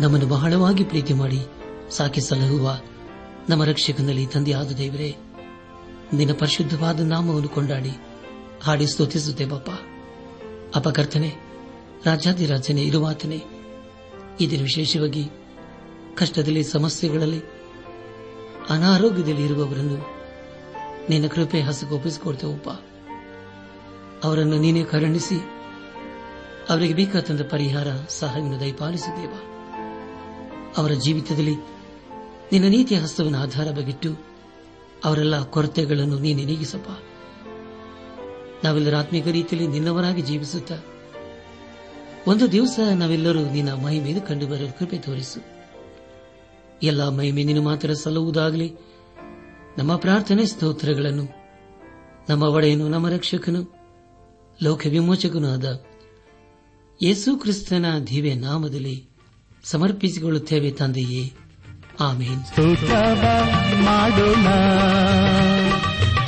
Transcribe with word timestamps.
ನಮ್ಮನ್ನು 0.00 0.26
ಬಹಳವಾಗಿ 0.26 0.84
ಪ್ರೀತಿ 0.84 1.12
ಮಾಡಿ 1.12 1.40
ಸಾಕಿ 1.90 2.20
ಸಲಹುವ 2.20 2.78
ನಮ್ಮ 3.48 3.64
ರಕ್ಷಕನಲ್ಲಿ 3.64 4.26
ತಂದೆಯಾದ 4.26 4.70
ದೇವರೇ, 4.72 5.16
ನಿನ್ನ 6.12 6.32
ಪರಿಶುದ್ಧವಾದ 6.32 7.00
ನಾಮವನ್ನು 7.00 7.48
ಕೊಂಡಾಡಿ 7.48 7.92
ಹಾಡಿ 8.62 8.86
ಸ್ತುತಿಸುತ್ತೇವಪ್ಪ 8.86 9.70
ಅಪಕರ್ತನೆ 10.76 11.34
ರಾಜಾದಿರಾಜನೇ 12.06 12.82
ಇರುವಾತನೇ 12.82 13.42
ದಿನ 14.50 14.62
ವಿಶೇಷವಾಗಿ 14.62 15.30
ಕಷ್ಟದಲ್ಲಿ, 16.14 16.62
ಸಮಸ್ಯೆಗಳಲ್ಲಿ, 16.62 17.40
ಅನಾರೋಗ್ಯದಲ್ಲಿ 18.70 19.44
ಇರುವವರನ್ನು 19.44 19.98
ನಿನ್ನ 21.10 21.26
ಕೃಪೆ 21.26 21.60
ಹಸಗೊಪ್ಪಿಸಿಕೊಡ್ತೇವಪ್ಪ 21.60 22.68
ಅವರನ್ನು 24.24 24.56
ನೀನೇ 24.56 24.84
ಕರುಣಿಸಿ, 24.84 25.38
ಅವರಿಗೆ 26.70 26.94
ಬೇಕಾದಂತ 26.94 27.42
ಪರಿಹಾರ, 27.42 27.86
ಸಹಾಯವನ್ನು 28.08 28.60
ದಯಪಾಲಿಸಿದ್ದೇವ. 28.60 29.55
ಅವರ 30.76 30.92
ಜೀವಿತದಲ್ಲಿ 30.92 31.54
ನಿನ್ನ 32.52 32.66
ನೀತಿಯ 32.66 32.98
ಹಸ್ತವನ್ನು 32.98 33.38
ಆಧಾರವಾಗಿಟ್ಟು 33.38 34.16
ಅವರೆಲ್ಲ 35.04 35.42
ಕೊರತೆಗಳನ್ನು 35.42 36.18
ನೀನೆ 36.18 36.44
ನೀಗಿಸಪ್ಪ. 36.44 36.88
ನಾವೆಲ್ಲರೂ 38.64 38.96
ಆತ್ಮಿಕ 38.96 39.26
ರೀತಿಯಲ್ಲಿ 39.26 39.68
ನಿನ್ನವರಾಗಿ 39.68 40.22
ಜೀವಿಸುತ್ತ 40.22 40.72
ಒಂದು 42.28 42.52
ದಿವಸ 42.52 42.80
ನಾವೆಲ್ಲರೂ 42.94 43.40
ನಿನ್ನ 43.40 43.72
ಮಹಿಮೆಯನ್ನು 43.74 44.28
ಕಂಡುಬರಲು 44.28 44.78
ಕೃಪೆ 44.78 44.98
ತೋರಿಸು. 44.98 45.40
ಎಲ್ಲ 46.82 47.08
ಮಹಿಮೆ 47.08 47.44
ನಿನ್ನ 47.44 47.64
ಮಾತ್ರ 47.64 47.92
ಸಲ್ಲುವುದಾಗಲಿ. 47.92 48.72
ನಮ್ಮ 49.78 49.96
ಪ್ರಾರ್ಥನೆ 49.96 50.46
ಸ್ತೋತ್ರಗಳನ್ನು, 50.46 51.24
ನಮ್ಮ 52.28 52.42
ಒಡೆಯನು, 52.42 52.88
ನಮ್ಮ 52.88 53.08
ರಕ್ಷಕನು 53.08 53.76
ಲೋಕ 54.62 54.86
ವಿಮೋಚಕನೂ 54.90 55.48
ಆದ 55.48 55.84
ಯೇಸು 57.02 57.36
ಕ್ರಿಸ್ತನ 57.36 57.98
ದಿವ್ಯ 57.98 58.34
ನಾಮದಲ್ಲಿ 58.34 59.15
ಸಮರ್ಪಿಸಿಕೊಳ್ಳುತ್ತೇವೆ 59.70 60.70
ತಂದೆಯೇ. 60.70 61.32
ಆಮೇನ್. 62.00 62.44
ಸ್ತೋತ್ರವ 62.44 63.24
ಮಾಡೋಣ. 63.82 64.46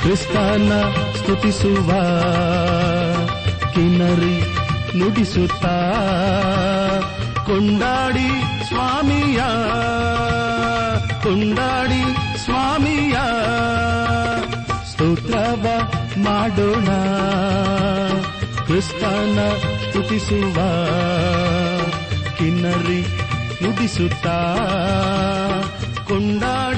ಕ್ರಿಸ್ತನ 0.01 0.71
ಸ್ತುತಿಸುವ. 1.17 1.91
ಕಿನ್ನರಿ 3.73 4.55
ನುಡಿಸುತ್ತ. 4.97 5.65
ಕೊಂಡಾಡಿ 7.45 8.29
ಸ್ವಾಮಿಯ. 8.67 9.41
ಕೊಂಡಾಡಿ 11.23 12.03
ಸ್ವಾಮಿಯ. 12.43 13.13
ಸ್ತೋತ್ರವ 14.91 15.67
ಮಾಡೋಣ. 16.17 16.87
ಕ್ರಿಸ್ತನ 18.65 19.39
ಸ್ತುತಿಸುವ. 19.89 20.55
ಕಿನ್ನರಿ 22.37 23.28
ನುಡಿಸುತ್ತ 23.63 24.27
ಕೊಂಡಾಡಿ 26.07 26.68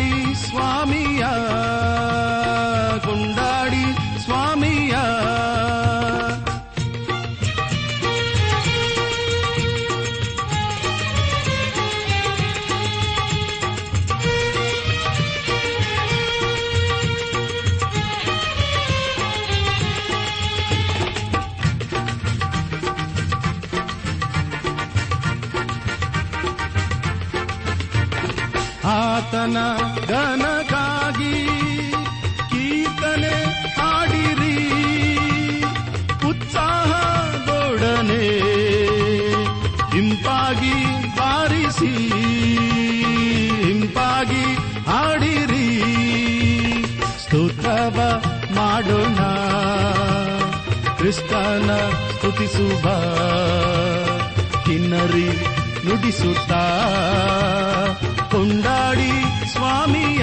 ಆತನ 29.42 29.58
ಘನಕ್ಕಾಗಿ 30.08 31.38
ಕೀರ್ತನೆ 32.50 33.36
ಹಾಡಿರಿ. 33.78 34.58
ಉತ್ಸಾಹದೊಡನೆ 36.30 38.28
ಹಿಂಪಾಗಿ 39.94 40.76
ಬಾರಿಸಿ 41.18 41.94
ಹಿಂಪಾಗಿ 43.66 44.46
ಹಾಡಿರಿ. 44.90 45.68
ಸ್ತೋತ್ರವ 47.24 48.24
ಮಾಡೋಣ. 48.56 49.20
ಕ್ರಿಸ್ತನ 50.98 51.70
ಸ್ತುತಿಸುವ 52.16 52.84
ಕಿನ್ನರಿ 54.66 55.30
ನುಡಿಸುತ್ತಾ, 55.86 56.64
ಕೊಂಡಾಡಿ 58.32 59.21
ಸ್ವಾಮಿಯ 59.84 60.21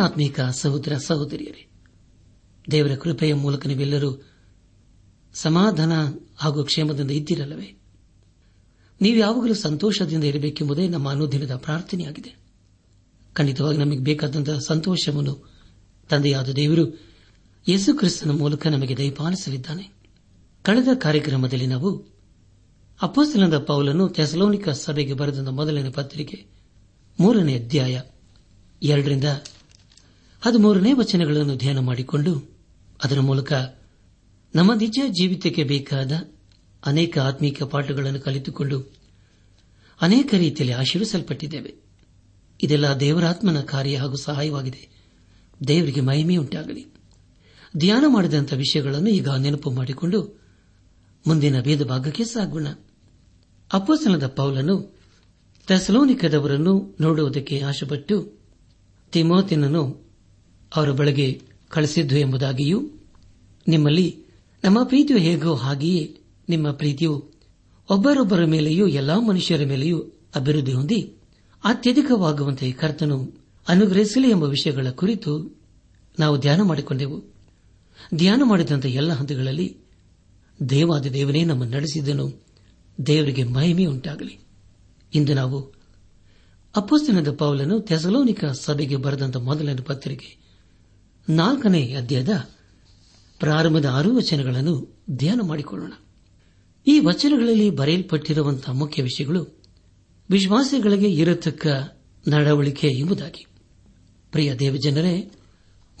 ಆತ್ಮೀಕ 0.00 0.40
ಸಹೋದರ 0.40 0.96
ಸಹೋದರಿಯರೇ, 0.96 1.70
ದೇವರ 2.70 2.94
ಕೃಪೆಯ 2.94 3.34
ಮೂಲಕ 3.34 3.66
ನೀವೆಲ್ಲರೂ 3.66 4.24
ಸಮಾಧಾನ 5.34 5.92
ಹಾಗೂ 6.36 6.64
ಕ್ಷೇಮದಿಂದ 6.64 7.10
ಇದ್ದಿರಲ್ಲವೇ? 7.10 7.78
ನೀವು 9.00 9.18
ಯಾವಾಗಲೂ 9.18 9.54
ಸಂತೋಷದಿಂದ 9.54 10.24
ಇರಬೇಕೆಂಬುದೇ 10.24 10.88
ನಮ್ಮ 10.88 11.10
ಅನುದಿನದ 11.10 11.56
ಪ್ರಾರ್ಥನೆಯಾಗಿದೆ. 11.56 12.36
ಖಂಡಿತವಾಗಿ 13.32 13.78
ನಮಗೆ 13.78 13.98
ಬೇಕಾದಂತಹ 13.98 14.58
ಸಂತೋಷವನ್ನು 14.58 15.50
ತಂದೆಯಾದ 16.08 16.48
ದೇವರು 16.48 17.00
ಯೇಸು 17.68 17.94
ಕ್ರಿಸ್ತನ 17.98 18.30
ಮೂಲಕ 18.30 18.66
ನಮಗೆ 18.66 18.96
ದಯಪಾಲಿಸಲಿದ್ದಾನೆ. 18.96 19.92
ಕಳೆದ 20.62 20.88
ಕಾರ್ಯಕ್ರಮದಲ್ಲಿ 20.94 21.66
ನಾವು 21.66 22.20
ಅಪ್ಪಸ್ತನದ 23.02 23.58
ಪೌಲನ್ನು 23.58 24.08
ಥೆಸಲೋನಿಕ 24.08 24.68
ಸಭೆಗೆ 24.68 25.12
ಬರೆದ 25.12 25.48
ಮೊದಲನೇ 25.48 25.90
ಪತ್ರಿಕೆ 25.90 26.46
ಮೂರನೇ 27.20 27.58
ಅಧ್ಯಾಯ 27.58 28.00
ಎರಡರಿಂದ 28.82 29.24
ಹದಿಮೂರನೇ 30.40 30.92
ವಚನಗಳನ್ನು 30.92 31.56
ಧ್ಯಾನ 31.56 31.78
ಮಾಡಿಕೊಂಡು 31.78 32.50
ಅದರ 33.04 33.20
ಮೂಲಕ 33.20 33.52
ನಮ್ಮ 34.54 34.72
ನಿಜ 34.74 34.98
ಜೀವಿತಕ್ಕೆ 35.08 35.64
ಬೇಕಾದ 35.64 36.12
ಅನೇಕ 36.86 37.18
ಆತ್ಮೀಕ 37.18 37.62
ಪಾಠಗಳನ್ನು 37.62 38.20
ಕಲಿತುಕೊಂಡು 38.20 38.92
ಅನೇಕ 40.00 40.34
ರೀತಿಯಲ್ಲಿ 40.34 40.76
ಆಶೀರ್ವಿಸಲ್ಪಟ್ಟಿದ್ದೇವೆ. 40.76 41.74
ಇದೆಲ್ಲ 42.62 42.94
ದೇವರಾತ್ಮನ 42.94 43.60
ಕಾರ್ಯ 43.60 43.96
ಹಾಗೂ 43.96 44.16
ಸಹಾಯವಾಗಿದೆ. 44.16 44.88
ದೇವರಿಗೆ 45.68 46.00
ಮಹಿಮೆಯುಂಟಾಗಲಿ 46.00 46.86
ಧ್ಯಾನ 47.76 48.04
ಮಾಡಿದಂಥ 48.08 48.52
ವಿಷಯಗಳನ್ನು 48.52 49.10
ಈಗ 49.10 49.28
ನೆನಪು 49.28 49.70
ಮಾಡಿಕೊಂಡು 49.70 50.40
ಮುಂದಿನ 51.26 51.60
ಭೇದ 51.60 51.82
ಭಾಗಕ್ಕೆ 51.82 52.24
ಸಾಗೋಣ. 52.24 52.66
ಅಪ್ಪಸನದ 53.72 54.26
ಪೌಲನು 54.26 54.98
ತೆಸಲೋನಿಕದವರನ್ನು 55.66 56.96
ನೋಡುವುದಕ್ಕೆ 57.00 57.60
ಆಶೆಪಟ್ಟು 57.60 58.38
ತಿಮೋತಿನನ್ನು 59.12 60.09
ಅವರ 60.76 60.90
ಬಳಿಗೆ 60.90 61.42
ಕಳಿಸಿದ್ದು 61.68 62.18
ಎಂಬುದಾಗಿಯೂ, 62.18 62.90
ನಿಮ್ಮಲ್ಲಿ 63.68 64.24
ನಮ್ಮ 64.64 64.82
ಪ್ರೀತಿಯು 64.82 65.18
ಹೇಗೋ 65.18 65.54
ಹಾಗೆಯೇ 65.54 66.16
ನಿಮ್ಮ 66.48 66.70
ಪ್ರೀತಿಯು 66.70 67.30
ಒಬ್ಬರೊಬ್ಬರ 67.90 68.44
ಮೇಲೆಯೂ, 68.44 68.86
ಎಲ್ಲಾ 68.86 69.20
ಮನುಷ್ಯರ 69.20 69.64
ಮೇಲೆಯೂ 69.64 70.04
ಅಭಿವೃದ್ಧಿ 70.34 70.72
ಹೊಂದಿ 70.72 71.14
ಅತ್ಯಧಿಕವಾಗುವಂತೆ 71.64 72.72
ಕರ್ತನು 72.72 73.32
ಅನುಗ್ರಹಿಸಲಿ 73.68 74.30
ಎಂಬ 74.30 74.44
ವಿಷಯಗಳ 74.44 74.90
ಕುರಿತು 74.90 75.60
ನಾವು 76.18 76.38
ಧ್ಯಾನ 76.38 76.62
ಮಾಡಿಕೊಂಡೆವು. 76.62 77.24
ಧ್ಯಾನ 78.14 78.42
ಮಾಡಿದಂಥ 78.44 78.86
ಎಲ್ಲ 78.86 79.12
ಹಂತಗಳಲ್ಲಿ 79.12 79.76
ದೇವಾದ 80.68 81.06
ದೇವನೇ 81.06 81.44
ನಮ್ಮ 81.44 81.64
ನಡೆಸಿದನು. 81.64 82.42
ದೇವರಿಗೆ 83.06 83.44
ಮಹಿಮೆ 83.44 83.84
ಉಂಟಾಗಲಿ. 83.84 84.38
ಇಂದು 85.14 85.34
ನಾವು 85.34 85.60
ಅಪ್ಪಸ್ತನದ 86.76 87.32
ಪೌಲನು 87.32 87.80
ತೆಸಲೋನಿಕ 87.80 88.44
ಸಭೆಗೆ 88.44 88.96
ಬರೆದಂತ 88.96 89.36
ಮೊದಲನೇ 89.36 89.82
ಪತ್ರಿಕೆ 89.82 90.39
ನಾಲ್ಕನೇ 91.28 91.94
ಅಧ್ಯಾಯದ 91.94 92.48
ಪ್ರಾರಂಭದ 93.38 93.84
ಆರು 93.84 94.16
ವಚನಗಳನ್ನು 94.16 95.02
ಧ್ಯಾನ 95.10 95.40
ಮಾಡಿಕೊಳ್ಳೋಣ. 95.42 95.92
ಈ 96.86 97.00
ವಚನಗಳಲ್ಲಿ 97.00 97.70
ಬರೆಯಲ್ಪಟ್ಟಿರುವಂತಹ 97.70 98.72
ಮುಖ್ಯ 98.72 99.02
ವಿಷಯಗಳು 99.02 99.62
ವಿಶ್ವಾಸಿಗಳಿಗೆ 100.30 101.12
ಇರತಕ್ಕ 101.12 101.66
ನಡವಳಿಕೆ 102.28 102.88
ಎಂಬುದಾಗಿ. 102.88 103.46
ಪ್ರಿಯ 104.30 104.54
ದೇವಜನರೇ, 104.54 105.32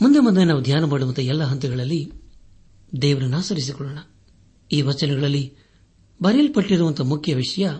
ಮುಂದೆ 0.02 0.18
ಮುಂದೆ 0.18 0.44
ನಾವು 0.44 0.62
ಧ್ಯಾನ 0.62 0.84
ಮಾಡುವಂತಹ 0.84 1.22
ಎಲ್ಲ 1.22 1.42
ಹಂತಗಳಲ್ಲಿ 1.42 2.12
ದೇವರನ್ನು 3.02 3.36
ಆಚರಿಸಿಕೊಳ್ಳೋಣ. 3.36 3.98
ಈ 4.72 4.82
ವಚನಗಳಲ್ಲಿ 4.82 5.54
ಬರೆಯಲ್ಪಟ್ಟಿರುವಂತಹ 6.22 7.04
ಮುಖ್ಯ 7.04 7.34
ವಿಷಯ, 7.34 7.70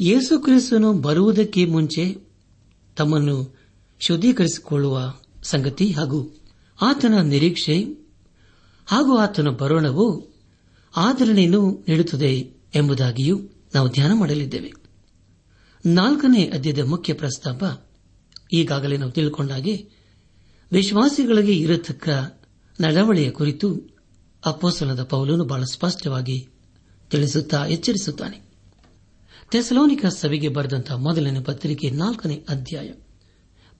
ಯೇಸು 0.00 0.38
ಕ್ರಿಸ್ತನು 0.38 0.92
ಬರುವುದಕ್ಕೆ 0.92 1.64
ಮುಂಚೆ 1.64 2.16
ತಮ್ಮನ್ನು 2.96 3.58
ಶುದ್ದೀಕರಿಸಿಕೊಳ್ಳುವ 4.00 5.14
ಸಂಗತಿ 5.42 5.90
ಹಾಗೂ 5.90 6.37
ಆತನ 6.80 7.20
ನಿರೀಕ್ಷೆ 7.20 7.84
ಹಾಗೂ 8.86 9.16
ಆತನ 9.16 9.48
ಬರೋಣವು 9.48 10.34
ಆಧರಣೆಯನ್ನು 10.96 11.84
ನೀಡುತ್ತದೆ 11.88 12.54
ಎಂಬುದಾಗಿಯೂ 12.74 13.40
ನಾವು 13.74 13.88
ಧ್ಯಾನ 13.90 14.12
ಮಾಡಲಿದ್ದೇವೆ. 14.14 14.72
ನಾಲ್ಕನೇ 15.86 16.44
ಅಧ್ಯಯದ 16.44 16.78
ಮುಖ್ಯ 16.78 17.12
ಪ್ರಸ್ತಾಪ 17.12 17.64
ಈಗಾಗಲೇ 18.52 18.96
ನಾವು 18.96 19.12
ತಿಳ್ಕೊಂಡಾಗೆ 19.12 19.88
ವಿಶ್ವಾಸಿಗಳಿಗೆ 20.72 21.56
ಇರತಕ್ಕ 21.56 22.08
ನಡವಳಿಯ 22.80 23.30
ಕುರಿತು 23.30 23.98
ಅಪ್ಪೋಸನದ 24.46 25.02
ಪೌಲನು 25.02 25.44
ಬಹಳ 25.44 25.64
ಸ್ಪಷ್ಟವಾಗಿ 25.64 26.48
ತಿಳಿಸುತ್ತಾ 27.10 27.66
ಎಚ್ಚರಿಸುತ್ತಾನೆ. 27.66 28.40
ತೆಸಲೋನಿಕ 29.50 30.06
ಸಭೆಗೆ 30.06 30.48
ಬರೆದಂತಹ 30.48 30.94
ಮೊದಲನೇ 30.94 31.40
ಪತ್ರಿಕೆ 31.40 31.90
ನಾಲ್ಕನೇ 31.90 32.44
ಅಧ್ಯಾಯ 32.48 32.92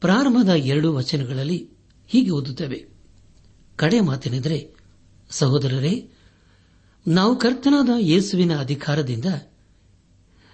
ಪ್ರಾರಂಭದ 0.00 0.48
ಎರಡು 0.48 0.94
ವಚನಗಳಲ್ಲಿ 0.94 1.77
ಹೀಗೆ 2.08 2.30
ಓದುತ್ತೇವೆ. 2.30 2.86
ಕಡೆ 3.76 4.00
ಮಾತೇನೆಂದರೆ, 4.00 4.74
ಸಹೋದರರೇ, 5.30 6.08
ನಾವು 7.08 7.36
ಕರ್ತನಾದ 7.36 7.88
ಯೇಸುವಿನ 8.00 8.56
ಅಧಿಕಾರದಿಂದ 8.56 9.24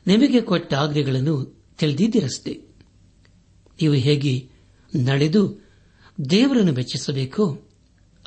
ನಿಮಗೆ 0.06 0.40
ಕೊಟ್ಟ 0.40 0.74
ಆಜ್ಞೆಗಳನ್ನು 0.74 1.64
ತಿಳಿದಿದ್ದೀರಷ್ಟೇ. 1.78 2.52
ನೀವು 3.82 3.94
ಹೇಗೆ 3.94 4.48
ನಡೆದು 4.96 5.64
ದೇವರನ್ನು 6.30 6.72
ಮೆಚ್ಚಿಸಬೇಕೋ, 6.72 7.58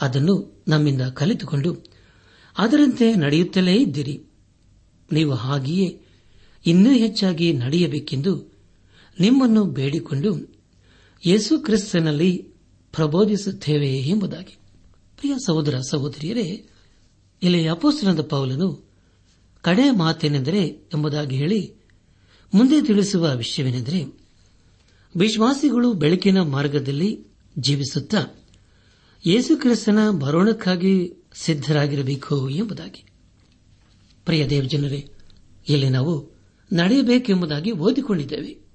ಅದನ್ನು 0.01 0.63
ನಮ್ಮಿಂದ 0.67 1.01
ಕಲಿತುಕೊಂಡು 1.01 1.77
ಅದರಂತೆ 2.57 3.15
ನಡೆಯುತ್ತಲೇ 3.15 3.75
ಇದ್ದೀರಿ. 3.75 4.23
ನೀವು 5.11 5.33
ಹಾಗೆಯೇ 5.33 6.01
ಇನ್ನೂ 6.65 6.91
ಹೆಚ್ಚಾಗಿ 6.91 7.53
ನಡೆಯಬೇಕೆಂದು 7.53 8.53
ನಿಮ್ಮನ್ನು 9.19 9.65
ಬೇಡಿಕೊಂಡು 9.65 10.59
ಯೇಸು 11.25 11.59
ಕ್ರಿಸ್ತನಲ್ಲಿ 11.59 12.46
ಪ್ರಬೋಧಿಸುತ್ತೇವೆ 12.97 13.89
ಎಂಬುದಾಗಿ. 13.89 14.57
ಪ್ರಿಯ 15.17 15.35
ಸಹೋದರ, 15.45 15.79
ಸಹೋದರಿಯರೇ, 15.89 16.65
ಇಲ್ಲಿ 17.43 17.67
ಅಪೋಸ್ತನದ 17.67 18.21
ಪೌಲನು 18.21 18.89
ಕಡೆ 19.61 19.91
ಮಾತೇನೆಂದರೆ 19.91 20.63
ಎಂಬುದಾಗಿ 20.65 21.35
ಹೇಳಿ 21.35 21.73
ಮುಂದೆ 22.53 22.85
ತಿಳಿಸುವ 22.85 23.35
ವಿಷಯವೇನೆಂದರೆ, 23.35 24.03
ವಿಶ್ವಾಸಿಗಳು 25.17 25.93
ಬೆಳಕಿನ 25.93 26.41
ಮಾರ್ಗದಲ್ಲಿ 26.41 27.25
ಜೀವಿಸುತ್ತಾ 27.59 28.45
ಯೇಸುಕ್ರಿಸ್ತನ 29.25 30.09
ಬರೋಣಕ್ಕಾಗಿ 30.09 31.13
ಸಿದ್ದರಾಗಿರಬೇಕು 31.33 32.49
ಎಂಬುದಾಗಿ. 32.49 33.05
ಪ್ರಿಯ 34.25 34.47
ದೇವಜನರೇ, 34.47 35.09
ಇಲ್ಲಿ 35.69 35.89
ನಾವು 35.89 36.31
ನಡೆಯಬೇಕೆಂಬುದಾಗಿ 36.73 37.71
ಓದಿಕೊಂಡಿದ್ದೇವೆ. 37.71 38.67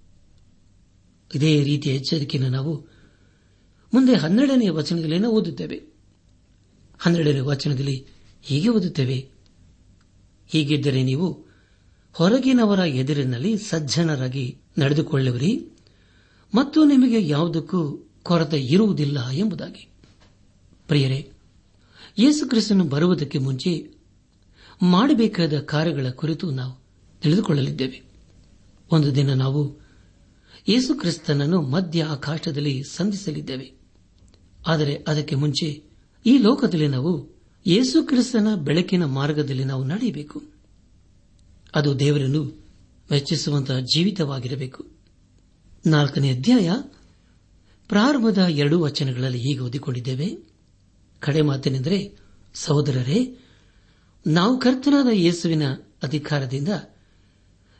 ಇದೇ 1.34 1.62
ರೀತಿಯ 1.62 1.94
ಎಚ್ಚರಿಕೆಯನ್ನು 1.94 2.50
ನಾವು 2.50 2.91
ಮುಂದೆ 3.94 4.14
ಹನ್ನೆರಡನೆಯ 4.14 4.70
ವಚನದಲ್ಲಿ 4.70 5.26
ಓದುತ್ತೇವೆ. 5.26 5.82
ಹನ್ನೆರಡನೇ 6.98 7.40
ವಚನದಲ್ಲಿ 7.40 8.06
ಹೀಗೆ 8.42 8.68
ಓದುತ್ತೇವೆ. 8.68 9.28
ಹೀಗಿದ್ದರೆ 10.48 11.02
ನೀವು 11.02 11.46
ಹೊರಗಿನವರ 12.12 12.78
ಎದುರಿನಲ್ಲಿ 12.78 13.58
ಸಜ್ಜನರಾಗಿ 13.58 14.58
ನಡೆದುಕೊಳ್ಳುವಿರಿ 14.78 15.68
ಮತ್ತು 16.54 16.84
ನಿಮಗೆ 16.84 17.28
ಯಾವುದಕ್ಕೂ 17.28 18.10
ಕೊರತೆ 18.22 18.60
ಇರುವುದಿಲ್ಲ 18.60 19.30
ಎಂಬುದಾಗಿ. 19.30 19.88
ಪ್ರಿಯರೇ, 20.88 21.32
ಯೇಸು 22.18 22.48
ಕ್ರಿಸ್ತನು 22.48 22.84
ಬರುವುದಕ್ಕೆ 22.84 23.38
ಮುಂಚೆ 23.38 23.90
ಮಾಡಬೇಕಾದ 24.82 25.58
ಕಾರ್ಯಗಳ 25.58 26.08
ಕುರಿತು 26.10 26.50
ನಾವು 26.50 26.82
ತಿಳಿದುಕೊಳ್ಳಲಿದ್ದೇವೆ. 27.22 28.02
ಒಂದು 28.92 29.14
ದಿನ 29.14 29.32
ನಾವು 29.32 29.76
ಯೇಸು 30.68 30.94
ಕ್ರಿಸ್ತನನ್ನು 30.94 31.62
ಮಧ್ಯ 31.62 32.04
ಆಕಾಶದಲ್ಲಿ 32.04 32.82
ಸಂಧಿಸಲಿದ್ದೇವೆ. 32.82 33.81
ಆದರೆ 34.66 35.04
ಅದಕ್ಕೆ 35.08 35.34
ಮುಂಚೆ 35.34 35.82
ಈ 36.26 36.38
ಲೋಕದಲ್ಲಿ 36.38 36.88
ನಾವು 36.88 37.32
ಯೇಸು 37.66 38.02
ಕ್ರಿಸ್ತನ 38.02 38.54
ಬೆಳಕಿನ 38.54 39.04
ಮಾರ್ಗದಲ್ಲಿ 39.04 39.64
ನಾವು 39.64 39.84
ನಡೆಯಬೇಕು. 39.84 40.42
ಅದು 41.74 41.98
ದೇವರನ್ನು 41.98 42.44
ಮೆಚ್ಚಿಸುವಂತಹ 43.12 43.78
ಜೀವಿತವಾಗಿರಬೇಕು. 43.78 44.86
ನಾಲ್ಕನೇ 45.86 46.30
ಅಧ್ಯಾಯ, 46.30 46.70
ಪ್ರಾರಂಭದ 47.88 48.38
ಎರಡು 48.38 48.80
ವಚನಗಳಲ್ಲಿ 48.80 49.38
ಹೀಗೆ 49.38 49.60
ಓದಿಕೊಂಡಿದ್ದೇವೆ. 49.60 50.38
ಕಡೆ 51.20 51.40
ಮಾತೇನೆಂದರೆ, 51.40 52.16
ಸಹೋದರರೇ, 52.54 53.38
ನಾವು 54.26 54.58
ಕರ್ತನಾದ 54.58 55.06
ಯೇಸುವಿನ 55.12 55.62
ಅಧಿಕಾರದಿಂದ 56.02 56.68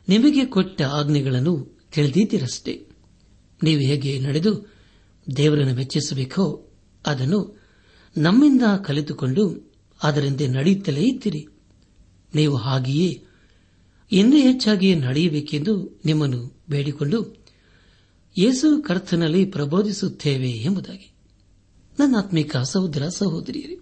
ನಿಮಗೆ 0.09 0.45
ಕೊಟ್ಟ 0.45 0.81
ಆಜ್ಞೆಗಳನ್ನು 0.81 1.79
ತಿಳಿದಿದ್ದೀರಷ್ಟೇ. 1.91 2.87
ನೀವು 3.63 3.81
ಹೇಗೆ 3.81 4.19
ನಡೆದು 4.19 4.73
ದೇವರನ್ನು 5.37 5.75
ಮೆಚ್ಚಿಸಬೇಕೋ 5.75 6.69
ಅದನ್ನು 7.05 7.63
ನಮ್ಮಿಂದ 8.17 8.61
ಕಲಿತುಕೊಂಡು 8.85 9.73
ಅದರಂತೆ 10.03 10.47
ನಡೆಯುತ್ತಲೇ 10.47 11.01
ಇದ್ದೀರಿ. 11.01 11.47
ನೀವು 12.35 12.55
ಹಾಗೆಯೇ 12.55 13.23
ಇನ್ನೂ 14.11 14.37
ಹೆಚ್ಚಾಗಿ 14.37 14.95
ನಡೆಯಬೇಕೆಂದು 14.95 16.01
ನಿಮ್ಮನ್ನು 16.05 16.61
ಬೇಡಿಕೊಂಡು 16.69 17.43
ಯೇಸು 18.37 18.81
ಕರ್ತನಲ್ಲಿ 18.81 19.45
ಪ್ರಬೋಧಿಸುತ್ತೇವೆ 19.45 20.51
ಎಂಬುದಾಗಿ. 20.51 21.13
ನನ್ನ 21.99 22.15
ಆತ್ಮಿಕ 22.17 22.57
ಸಹೋದರ 22.57 23.07
ಸಹೋದರಿಯರೇ, 23.07 23.79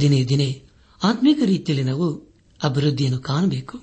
ದಿನೇ 0.00 0.24
ದಿನೇ 0.24 0.62
ಆತ್ಮಿಕ 1.02 1.38
ರೀತಿಯಲ್ಲಿ 1.44 1.84
ನಾವು 1.84 2.28
ಅಭಿವೃದ್ಧಿಯನ್ನು 2.62 3.18
ಕಾಣಬೇಕು. 3.18 3.82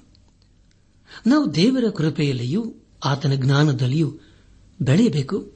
ನಾವು 1.28 1.56
ದೇವರ 1.56 1.90
ಕೃಪೆಯಲ್ಲಿಯೂ 1.90 2.76
ಆತನ 3.06 3.34
ಜ್ಞಾನದಲ್ಲಿಯೂ 3.36 4.20
ಬೆಳೆಯಬೇಕು. 4.82 5.54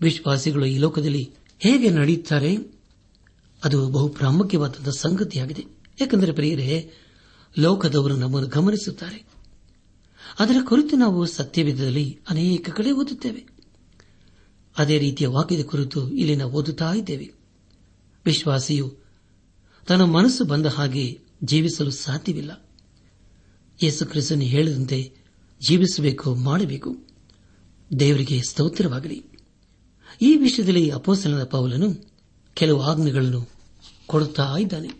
ವಿಶ್ವಾಸಿಗಳು 0.00 0.66
ಈ 0.66 0.78
ಲೋಕದಲ್ಲಿ 0.78 1.30
ಹೇಗೆ 1.62 1.90
ನಡೆಯುತ್ತಾರೆ 1.90 2.56
ಅದು 3.64 3.88
ಬಹು 3.88 4.08
ಪ್ರಾಮುಖ್ಯವಾದ 4.08 4.88
ಸಂಗತಿಯಾಗಿದೆ. 4.98 5.64
ಏಕೆಂದರೆ 6.02 6.32
ಪ್ರಿಯರೇ, 6.32 6.92
ಲೋಕದವರು 7.58 8.16
ನಮ್ಮನ್ನು 8.16 8.48
ಗಮನಿಸುತ್ತಾರೆ. 8.48 9.26
ಅದರ 10.38 10.56
ಕುರಿತು 10.64 10.96
ನಾವು 10.96 11.26
ಸತ್ಯವಿಧದಲ್ಲಿ 11.26 12.20
ಅನೇಕ 12.28 12.70
ಕಡೆ 12.70 12.90
ಓದುತ್ತೇವೆ. 12.90 13.46
ಅದೇ 14.78 14.98
ರೀತಿಯ 14.98 15.26
ವಾಕ್ಯದ 15.26 15.64
ಕುರಿತು 15.64 16.10
ಇಲ್ಲಿ 16.10 16.36
ನಾವು 16.36 16.52
ಓದುತ್ತಾ 16.52 16.92
ಇದ್ದೇವೆ. 16.92 17.32
ವಿಶ್ವಾಸಿಯು 18.24 18.96
ತನ್ನ 19.86 20.02
ಮನಸ್ಸು 20.02 20.44
ಬಂದ 20.44 20.66
ಹಾಗೆ 20.66 21.20
ಜೀವಿಸಲು 21.44 21.90
ಸಾಧ್ಯವಿಲ್ಲ. 21.90 22.68
ಯೇಸು 23.82 24.06
ಕ್ರಿಸ್ತನು 24.06 24.40
ಹೇಳಿದಂತೆ 24.40 25.12
ಜೀವಿಸಬೇಕು, 25.68 26.34
ಮಾಡಬೇಕು. 26.34 26.96
ದೇವರಿಗೆ 27.98 28.42
ಸ್ತೋತ್ರವಾಗಲಿ. 28.48 29.31
ಈ 30.22 30.36
ವಿಷಯದಲ್ಲಿ 30.36 30.90
ಅಪೋಸಲನ 30.90 31.44
ಪೌಲನು 31.44 32.04
ಕೆಲವು 32.54 32.82
ಆಜ್ಞೆಗಳನ್ನು 32.82 33.48
ಕೊಡುತ್ತಾ 34.06 34.56
ಇದ್ದಾನೆ. 34.58 34.90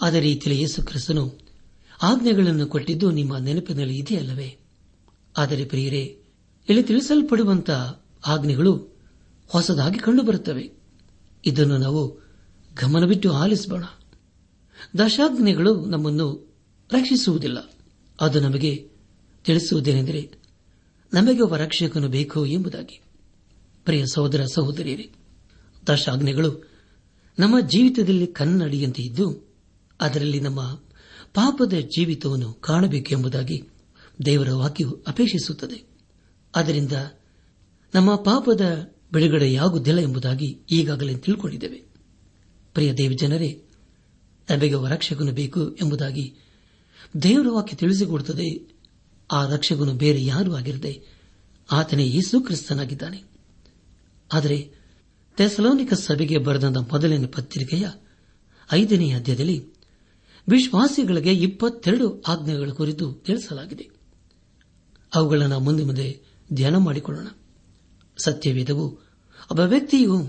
ಅದೇ 0.00 0.20
ರೀತಿಯಲ್ಲಿ 0.20 0.62
ಯೇಸು 0.62 0.82
ಕ್ರಿಸ್ತನು 0.82 1.38
ಆಜ್ಞೆಗಳನ್ನು 2.02 2.66
ಕೊಟ್ಟಿದ್ದು 2.66 3.10
ನಿಮ್ಮ 3.10 3.36
ನೆನಪಿನಲ್ಲಿ 3.36 3.98
ಇದೆಯಲ್ಲವೇ 3.98 4.58
ಆದರೆ 5.36 5.64
ಪ್ರಿಯರೇ, 5.64 6.18
ಇಲ್ಲಿ 6.68 6.82
ತಿಳಿಸಲ್ಪಡುವಂತಹ 6.82 8.04
ಆಜ್ಞೆಗಳು 8.26 8.96
ಹೊಸದಾಗಿ 9.48 9.98
ಕಂಡುಬರುತ್ತವೆ. 9.98 10.70
ಇದನ್ನು 11.46 11.78
ನಾವು 11.78 12.20
ಗಮನವಿಟ್ಟು 12.80 13.32
ಆಲಿಸಬೋಣ 13.32 13.84
ದಶಾಜ್ಞೆಗಳು 14.98 15.84
ನಮ್ಮನ್ನು 15.84 16.54
ರಕ್ಷಿಸುವುದಿಲ್ಲ. 16.92 17.74
ಅದು 18.20 18.40
ನಮಗೆ 18.40 18.90
ತಿಳಿಸುವುದೇನೆಂದರೆ, 19.44 20.30
ನಮಗೆ 21.14 21.40
ಒಬ್ಬ 21.40 21.56
ರಕ್ಷಕನು 21.56 22.08
ಬೇಕು 22.08 22.46
ಎಂಬುದಾಗಿ. 22.46 23.00
ಪ್ರಿಯ 23.84 24.04
ಸಹೋದರ 24.14 24.44
ಸಹೋದರಿಯರೇ 24.54 25.10
ದಶಾಜ್ಞೆಗಳು 25.88 26.70
ನಮ್ಮ 27.38 27.60
ಜೀವಿತದಲ್ಲಿ 27.60 28.26
ಕನ್ನಡಿಯಂತೆ 28.26 29.02
ಇದ್ದು 29.02 29.54
ಅದರಲ್ಲಿ 30.00 30.40
ನಮ್ಮ 30.40 30.80
ಪಾಪದ 31.34 31.72
ಜೀವಿತವನ್ನು 31.72 32.52
ಕಾಣಬೇಕೆಂಬುದಾಗಿ 32.52 33.68
ದೇವರ 34.24 34.52
ವಾಕ್ಯವು 34.52 35.04
ಅಪೇಕ್ಷಿಸುತ್ತದೆ. 35.06 35.88
ಅದರಿಂದ 36.54 36.92
ನಮ್ಮ 37.94 38.14
ಪಾಪದ 38.14 38.90
ಬಿಡುಗಡೆಯಾಗುವುದಿಲ್ಲ 39.12 39.98
ಎಂಬುದಾಗಿ 39.98 40.60
ಈಗಾಗಲೇ 40.70 41.14
ತಿಳ್ಕೊಂಡಿದ್ದೇವೆ. 41.14 41.82
ಪ್ರಿಯ 42.74 42.92
ದೇವಜನರೇ 42.92 43.62
ನಮಗೆ 44.50 44.90
ರಕ್ಷಕನು 44.90 45.32
ಬೇಕು 45.32 45.74
ಎಂಬುದಾಗಿ 45.74 46.34
ದೇವರ 47.22 47.46
ವಾಕ್ಯ 47.50 47.76
ತಿಳಿಸಿಕೊಡುತ್ತದೆ. 47.76 48.74
ಆ 49.32 49.46
ರಕ್ಷಕನು 49.46 49.94
ಬೇರೆ 49.94 50.24
ಯಾರೂ 50.24 50.54
ಆಗಿರದೆ 50.54 51.02
ಆತನೇ 51.72 52.06
ಯೇಸು 52.06 52.40
ಕ್ರಿಸ್ತನಾಗಿದ್ದಾನೆ. 52.40 53.33
ಆದರೆ 54.34 54.72
ತೆಸಲೋನಿಕ 55.36 55.92
ಸಭೆಗೆ 55.92 56.38
ಬರೆದ 56.38 56.64
ಮೊದಲನೇ 56.64 57.26
ಪತ್ರಿಕೆಯ 57.26 57.86
ಐದನೇ 58.72 59.12
ಅಧ್ಯಾಯದಲ್ಲಿ 59.12 59.74
ವಿಶ್ವಾಸಿಗಳಿಗೆ 60.48 61.32
ಇಪ್ಪತ್ತೆರಡು 61.32 62.20
ಆಜ್ಞೆಗಳ 62.20 62.70
ಕುರಿತು 62.70 63.12
ತಿಳಿಸಲಾಗಿದೆ. 63.12 63.90
ಅವುಗಳನ್ನು 65.14 65.60
ಮುಂದೆ 65.60 65.84
ಮುಂದೆ 65.84 66.20
ಧ್ಯಾನ 66.52 66.76
ಮಾಡಿಕೊಳ್ಳೋಣ. 66.76 67.26
ಸತ್ಯವೇದವು 68.18 68.88
ಒಬ್ಬ 69.50 69.60
ವ್ಯಕ್ತಿಯು 69.60 70.28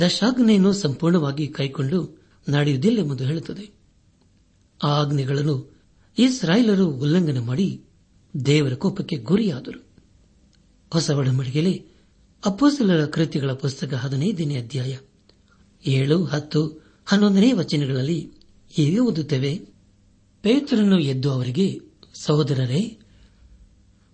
ದಶಾಜ್ಞೆಯನ್ನು 0.00 0.72
ಸಂಪೂರ್ಣವಾಗಿ 0.72 1.48
ಕೈಕೊಂಡು 1.48 2.24
ನಡೆಯುವುದಿಲ್ಲವೆಂದು 2.48 3.24
ಹೇಳುತ್ತದೆ. 3.24 3.74
ಆ 4.84 4.86
ಆಜ್ಞೆಗಳನ್ನು 4.86 5.80
ಇಸ್ರಾಯೇಲರು 6.18 6.86
ಉಲ್ಲಂಘನೆ 6.86 7.40
ಮಾಡಿ 7.40 7.82
ದೇವರ 8.46 8.74
ಕೋಪಕ್ಕೆ 8.74 9.16
ಗುರಿಯಾದರು. 9.16 9.84
ಹೊಸ 10.92 11.10
ಒಡಂಬಡಿಕೆಯಲ್ಲಿ 11.10 11.93
ಅಪ್ಪೋಸಲರ 12.44 13.06
ಕೃತಿಗಳ 13.06 13.52
ಪುಸ್ತಕ 13.52 13.94
ಹದಿನೈದನೇ 13.94 14.56
ಅಧ್ಯಾಯ. 14.56 14.96
ಏಳು, 15.86 16.24
ಹತ್ತು, 16.24 16.84
ಹನ್ನೊಂದನೇ 17.06 17.52
ವಚನಗಳಲ್ಲಿ 17.52 18.32
ಹೀಗೆ 18.70 18.98
ಓದುತ್ತೇವೆ. 18.98 19.58
ಪೇತ್ರನು 20.42 20.98
ಎದ್ದು 20.98 21.30
ಅವರಿಗೆ, 21.30 21.80
ಸಹೋದರರೇ 22.14 22.98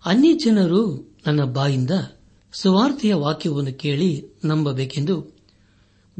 ಅನ್ಯ 0.05 0.33
ಜನರು 0.33 1.13
ನನ್ನ 1.27 1.45
ಬಾಯಿಂದ 1.45 1.91
ಸುವಾರ್ಥೆಯ 2.53 3.15
ವಾಕ್ಯವನ್ನು 3.15 3.75
ಕೇಳಿ 3.75 4.25
ನಂಬಬೇಕೆಂದು 4.45 5.37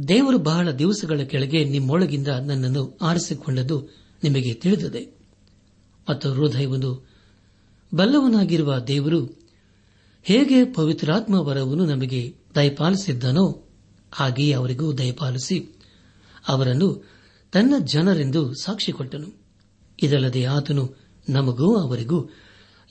ದೇವರು 0.09 0.39
ಬಹಳ 0.39 0.71
ದಿವಸಗಳ 0.71 1.21
ಕೆಳಗೆ 1.21 1.65
ನಿಮ್ಮೊಳಗಿಂದ 1.65 2.29
ನನ್ನನ್ನು 2.29 2.99
ಆರಿಸಿಕೊಂಡದ್ದು 3.03 3.89
ನಿಮಗೆ 4.25 4.55
ತಿಳಿದಿದೆ. 4.55 5.19
ಮತ್ತು 6.11 6.33
ಹೃದಯವನ್ನು 6.33 7.09
ಬಲ್ಲವನಾಗಿರುವ 7.95 8.79
ದೇವರು 8.79 9.40
ಹೇಗೆ 10.23 10.65
ಪವಿತ್ರಾತ್ಮ 10.65 11.35
ವರವನ್ನು 11.35 11.87
ನಮಗೆ 11.87 12.35
ದಯಪಾಲಿಸಿದ್ದನೋ 12.55 13.69
ಹಾಗೆಯೇ 14.13 14.53
ಅವರಿಗೂ 14.53 14.93
ದಯಪಾಲಿಸಿ 14.93 15.79
ಅವರನ್ನು 16.49 17.09
ತನ್ನ 17.53 17.75
ಜನರೆಂದು 17.85 18.55
ಸಾಕ್ಷಿ 18.55 18.93
ಕೊಟ್ಟನು. 18.93 19.41
ಇದಲ್ಲದೆ 20.03 20.45
ಆತನು 20.45 20.97
ನಮಗೂ 21.29 21.77
ಅವರಿಗೂ 21.77 22.31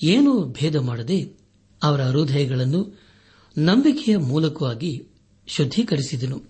ಏನೂ 0.04 0.46
ಭೇದ 0.46 0.76
ಮಾಡದೆ 0.76 1.38
ಅವರ 1.84 2.02
ಹೃದಯಗಳನ್ನು 2.02 3.00
ನಂಬಿಕೆಯ 3.58 4.18
ಮೂಲಕವಾಗಿ 4.18 5.08
ಶುದ್ಧೀಕರಿಸಿದನು. 5.48 6.42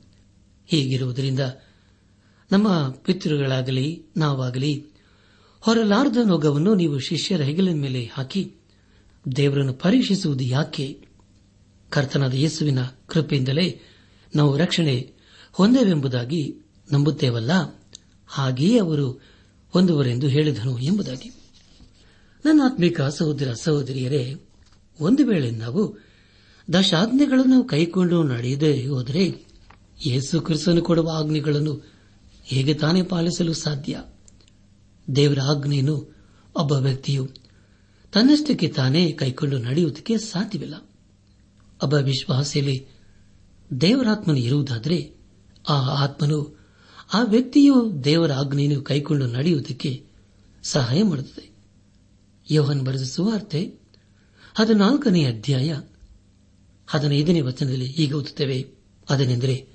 ಹೀಗಿರುವುದರಿಂದ 0.67 1.39
ನಮ್ಮ 2.51 2.89
ಪಿತೃಗಳಾಗಲಿ, 3.03 4.05
ನಾವಾಗಲಿ, 4.17 4.86
ಹೊರಲಾರದ 5.62 6.17
ನೋಗವನ್ನು 6.27 6.75
ನೀವು 6.75 7.00
ಶಿಷ್ಯರ 7.00 7.41
ಹೆಗಲಿನ 7.41 7.81
ಮೇಲೆ 7.81 8.09
ಹಾಕಿ 8.13 8.55
ದೇವರನ್ನು 9.36 9.74
ಪರೀಕ್ಷಿಸುವುದು 9.74 10.43
ಯಾಕೆ? 10.43 11.01
ಕರ್ತನಾದ 11.89 12.33
ಯೇಸುವಿನ 12.33 12.79
ಕೃಪೆಯಿಂದಲೇ 13.07 13.81
ನಾವು 14.36 14.57
ರಕ್ಷಣೆ 14.57 15.13
ಹೊಂದೇವೆಂಬುದಾಗಿ 15.51 16.55
ನಂಬುತ್ತೇವಲ್ಲ? 16.91 17.51
ಹಾಗೆಯೇ 18.27 18.79
ಅವರು 18.79 19.12
ಹೊಂದುವರೆಂದು 19.69 20.27
ಹೇಳಿದನು 20.27 20.79
ಎಂಬುದಾಗಿ. 20.79 21.29
ನನ್ನ 22.45 22.62
ಆತ್ಮಿಕ 22.65 23.01
ಸಹೋದರ 23.01 23.53
ಸಹೋದರಿಯರೇ, 23.53 24.36
ಒಂದು 25.00 25.25
ವೇಳೆ 25.25 25.51
ನಾವು 25.51 25.98
ದಶಾಜ್ಞೆಗಳನ್ನು 26.74 27.63
ಕೈಕೊಂಡು 27.63 28.24
ನಡೆಯದೇ 28.24 28.86
ಹೋದರೆ 28.86 29.45
ಯೇಸು 30.05 30.41
ಕ್ರಿಸ್ತನು 30.41 30.81
ಕೊಡುವ 30.81 31.09
ಆಜ್ಞೆಗಳನ್ನು 31.15 31.83
ಹೇಗೆ 32.43 32.74
ತಾನೇ 32.74 33.03
ಪಾಲಿಸಲು 33.03 33.53
ಸಾಧ್ಯ? 33.53 34.03
ದೇವರ 35.15 35.39
ಆಜ್ಞೆಯನ್ನು 35.41 36.15
ಒಬ್ಬ 36.55 36.71
ವ್ಯಕ್ತಿಯು 36.71 37.38
ತನ್ನಷ್ಟಕ್ಕೆ 38.12 38.68
ತಾನೇ 38.68 39.12
ಕೈಕೊಂಡು 39.12 39.58
ನಡೆಯುವುದಕ್ಕೆ 39.58 40.18
ಸಾಧ್ಯವಿಲ್ಲ. 40.18 40.75
ಒಬ್ಬ 41.84 41.94
ವಿಶ್ವಾಸಿಯಲ್ಲಿ 41.94 42.88
ದೇವರಾತ್ಮನು 43.82 44.38
ಇರುವುದಾದರೆ 44.38 45.12
ಆ 45.70 45.74
ಆತ್ಮನು 45.74 46.60
ಆ 47.13 47.24
ವ್ಯಕ್ತಿಯು 47.24 48.04
ದೇವರ 48.04 48.34
ಆಜ್ಞೆಯನ್ನು 48.34 48.82
ಕೈಕೊಂಡು 48.82 49.28
ನಡೆಯುವುದಕ್ಕೆ 49.28 50.06
ಸಹಾಯ 50.63 51.04
ಮಾಡುತ್ತದೆ. 51.04 51.50
ಯೋಹನ್ 52.51 52.82
ಬರೆದ 52.82 53.01
ಸುವಾರ್ತೆ 53.01 53.80
ಹದಿನಾಲ್ಕನೇ 54.56 55.25
ಅಧ್ಯಾಯ 55.25 55.82
ಹದಿನೈದನೇ 56.88 57.42
ವಚನದಲ್ಲಿ 57.42 57.86
ಹೀಗೆ 57.86 58.13
ಓದುತ್ತೇವೆ. 58.13 58.68
ಅದನೆಂದರೆ, 59.10 59.68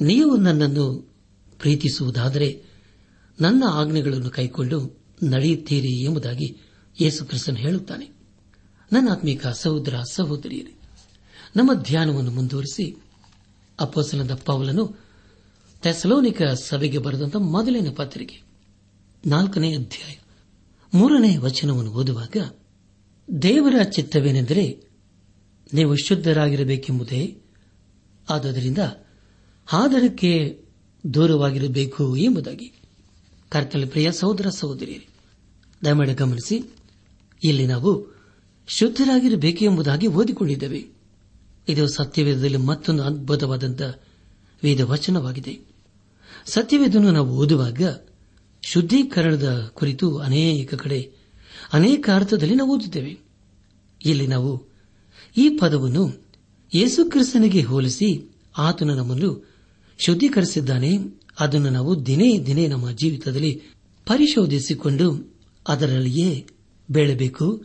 ನೀವು 0.00 0.36
ನನ್ನನ್ನು 0.36 1.14
ಪ್ರೀತಿಸುವುದಾದರೆ 1.58 2.62
ನನ್ನ 3.40 3.64
ಆಜ್ಞೆಗಳನ್ನು 3.70 4.30
ಕೈಕೊಂಡು 4.30 5.02
ನಡೆಯುತ್ತೀರಿ 5.22 6.04
ಎಂಬುದಾಗಿ 6.04 6.56
ಯೇಸು 7.00 7.24
ಕ್ರಿಸ್ತನ್ 7.24 7.56
ಹೇಳುತ್ತಾನೆ, 7.56 8.10
ನನ್ನ 8.92 9.08
ಆತ್ಮಿಕ 9.10 9.46
ಸಹೋದರ, 9.46 9.94
ಸಹೋದರಿಯರೇ, 10.12 10.78
ನಮ್ಮ 11.56 11.74
ಧ್ಯಾನವನ್ನು 11.74 12.30
ಮುಂದುವರಿಸಿ. 12.30 13.02
ಅಪ್ಪಸನದ 13.80 14.34
ಪೌಲನು 14.34 14.98
ತೆಸಲೋನಿಕ 15.82 16.42
ಸಭೆಗೆ 16.42 16.98
ಬರೆದಂತಹ 16.98 17.38
ಮೊದಲನೇ 17.38 17.90
ಪತ್ರಿಕೆ, 17.90 18.42
ನಾಲ್ಕನೇ 19.26 19.74
ಅಧ್ಯಾಯ, 19.74 20.16
ಮೂರನೇ 20.94 21.36
ವಚನವನ್ನು 21.36 21.90
ಓದುವಾಗ, 21.90 22.36
ದೇವರ 23.42 23.82
ಚಿತ್ತವೇನೆಂದರೆ 23.82 24.84
ನೀವು 25.74 25.96
ಶುದ್ಧರಾಗಿರಬೇಕೆಂಬುದೇ. 25.96 27.38
ಆದ್ದರಿಂದ 28.30 28.78
ಆದರಕ್ಕೆ 29.72 30.64
ದೂರವಾಗಿರಬೇಕು 31.14 32.16
ಎಂಬುದಾಗಿ. 32.16 32.72
ಕರ್ತನ 33.48 33.84
ಪ್ರಿಯ 33.90 34.12
ಸಹೋದರ, 34.12 34.48
ಸಹೋದರಿಯರೇ, 34.48 35.08
ದಯಮಾಡಿ 35.84 36.14
ಗಮನಿಸಿ. 36.14 36.62
ಇಲ್ಲಿ 37.44 37.66
ನಾವು 37.66 38.14
ಶುದ್ಧರಾಗಿರಬೇಕು 38.68 39.64
ಎಂಬುದಾಗಿ 39.64 40.06
ಓದಿಕೊಂಡಿದ್ದೇವೆ. 40.06 40.86
ಇದು 41.68 41.88
ಸತ್ಯವೇದದಲ್ಲಿ 41.88 42.56
ಮತ್ತೊಂದು 42.56 43.02
ಅದ್ಭುತವಾದಂತಹ 43.02 43.98
ವೇದ 44.64 44.80
ವಚನವಾಗಿದೆ 44.80 45.58
ಸತ್ಯವೇದನ್ನು 46.46 47.10
ನಾವು 47.10 47.30
ಓದುವಾಗ 47.30 47.82
ಶುದ್ಧೀಕರಣದ 48.62 49.70
ಕುರಿತು 49.74 50.18
ಅನೇಕ 50.18 50.74
ಕಡೆ, 50.74 51.10
ಅನೇಕ 51.72 52.08
ಅರ್ಥದಲ್ಲಿ 52.14 52.54
ನಾವು 52.54 52.78
ಓದುತ್ತೇವೆ. 52.78 53.18
ಇಲ್ಲಿ 54.04 54.26
ನಾವು 54.26 54.62
ಈ 55.36 55.48
ಪದವನ್ನು 55.48 56.24
ಯೇಸುಕ್ರಿಸ್ತನಿಗೆ 56.74 57.62
ಹೋಲಿಸಿ 57.62 58.36
ಆತನು 58.58 58.94
ನಮ್ಮನ್ನು 58.94 59.48
ಶುದ್ಧೀಕರಿಸಿದ್ದಾನೆ. 59.98 60.98
ಅದನ್ನು 61.40 61.70
ನಾವು 61.70 62.06
ದಿನೇ 62.06 62.38
ದಿನೇ 62.38 62.66
ನಮ್ಮ 62.66 62.90
ಜೀವಿತದಲ್ಲಿ 62.90 63.62
ಪರಿಶೋಧಿಸಿಕೊಂಡು 64.06 65.34
ಅದರಲ್ಲಿಯೇ 65.68 66.46
ಬೆಳಬೇಕು 66.90 67.64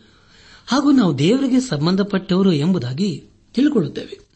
ಹಾಗೂ 0.67 0.91
ನಾವು 0.91 1.19
ದೇವರಿಗೆ 1.19 1.59
ಸಂಬಂಧಪಟ್ಟವರು 1.59 2.51
ಎಂಬುದಾಗಿ 2.51 3.23
ತಿಳಿದುಕೊಳ್ಳುತ್ತೇವೆ 3.53 4.29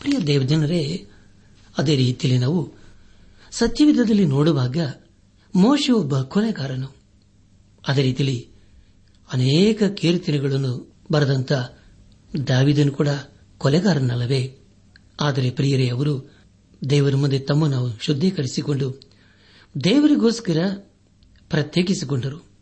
ಪ್ರಿಯ 0.00 0.26
ದೇವಜನರೇ, 0.26 1.08
ಅದೇ 1.78 1.96
ರೀತಿಯಲ್ಲಿ 1.96 2.40
ನಾವು 2.40 2.72
ಸತ್ಯವಿಧದಲ್ಲಿ 3.50 4.24
ನೋಡುವಾಗ 4.24 4.76
ಮೋಶ 5.54 5.90
ಒಬ್ಬ 5.96 6.20
ಕೊಲೆಗಾರನು. 6.20 6.96
ಅದೇ 7.88 8.02
ರೀತಿಯಲ್ಲಿ 8.02 8.48
ಅನೇಕ 9.32 9.82
ಕೀರ್ತನೆಗಳನ್ನು 9.82 10.94
ಬರೆದಂತ 11.12 11.52
ದಾವಿದನು 12.48 12.92
ಕೂಡ 12.92 13.08
ಕೊಲೆಗಾರನಲ್ಲವೇ? 13.58 14.58
ಆದರೆ 15.20 15.50
ಪ್ರಿಯರೇ, 15.50 15.88
ಅವರು 15.88 16.30
ದೇವರ 16.90 17.16
ಮುಂದೆ 17.16 17.38
ತಮ್ಮ 17.38 17.66
ನಾವು 17.66 17.98
ಶುದ್ಧೀಕರಿಸಿಕೊಂಡು 17.98 19.00
ದೇವರಿಗೋಸ್ಕರ 19.84 20.74
ಪ್ರತ್ಯೇಕಿಸಿಕೊಂಡರು. 21.50 22.55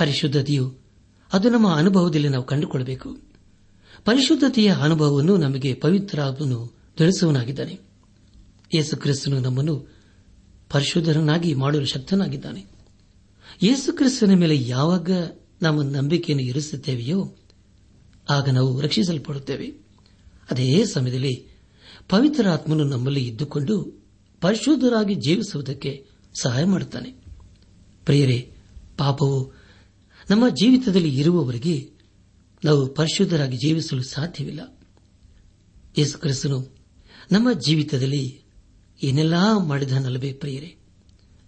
ಪರಿಶುದ್ಧತೆಯು, 0.00 0.78
ಅದು 1.32 1.50
ನಮ್ಮ 1.50 1.74
ಅನುಭವದಲ್ಲಿ 1.74 2.28
ನಾವು 2.28 2.44
ಕಂಡುಕೊಳ್ಳಬೇಕು 2.44 3.18
ಪರಿಶುದ್ಧತೆಯ 4.04 4.72
ಅನುಭವವನ್ನು 4.72 5.36
ನಮಗೆ 5.36 5.74
ಪವಿತ್ರಾತ್ಮನು 5.74 6.74
ತಿಳಿಸುವನಾಗಿದ್ದಾನೆ 6.98 7.78
ಯೇಸು 8.74 8.96
ಕ್ರಿಸ್ತನು 8.96 9.38
ನಮ್ಮನ್ನು 9.38 9.92
ಪರಿಶುದ್ಧರನ್ನಾಗಿ 10.70 11.54
ಮಾಡಲು 11.54 11.84
ಶಕ್ತನಾಗಿದ್ದಾನೆ. 11.84 12.66
ಯೇಸು 13.62 13.96
ಕ್ರಿಸ್ತನ 13.96 14.32
ಮೇಲೆ 14.32 14.68
ಯಾವಾಗ 14.68 15.10
ನಮ್ಮ 15.62 15.82
ನಂಬಿಕೆಯನ್ನು 15.82 16.46
ಇರಿಸುತ್ತೇವೆಯೋ, 16.46 17.36
ಆಗ 18.30 18.48
ನಾವು 18.48 18.80
ರಕ್ಷಿಸಲ್ಪಡುತ್ತೇವೆ. 18.80 19.66
ಅದೇ 20.50 20.84
ಸಮಯದಲ್ಲಿ 20.84 21.46
ಪವಿತ್ರ 22.08 22.48
ಆತ್ಮನು 22.48 22.84
ನಮ್ಮಲ್ಲಿ 22.84 23.28
ಇದ್ದುಕೊಂಡು 23.28 24.02
ಪರಿಶುದ್ಧರಾಗಿ 24.40 25.14
ಜೀವಿಸುವುದಕ್ಕೆ 25.14 26.06
ಸಹಾಯ 26.40 26.64
ಮಾಡುತ್ತಾನೆ. 26.64 27.10
ಪ್ರಿಯರೇ, 28.04 28.52
ಪಾಪವು 28.98 29.59
ನಮ್ಮ 30.30 30.48
ಜೀವಿತದಲ್ಲಿ 30.48 31.16
ಇರುವವರಿಗೆ 31.16 31.90
ನಾವು 32.64 32.86
ಪರಿಶುದ್ಧರಾಗಿ 32.86 33.56
ಜೀವಿಸಲು 33.56 34.02
ಸಾಧ್ಯವಿಲ್ಲ. 34.02 34.78
ಯೇಸು 35.98 36.18
ಕ್ರಿಸ್ತನು 36.18 36.68
ನಮ್ಮ 37.32 37.52
ಜೀವಿತದಲ್ಲಿ 37.52 38.40
ಏನೆಲ್ಲಾ 39.02 39.58
ಮಾಡಿದನಲ್ಲವೇ 39.58 40.32
ಪ್ರಿಯರೇ, 40.32 40.76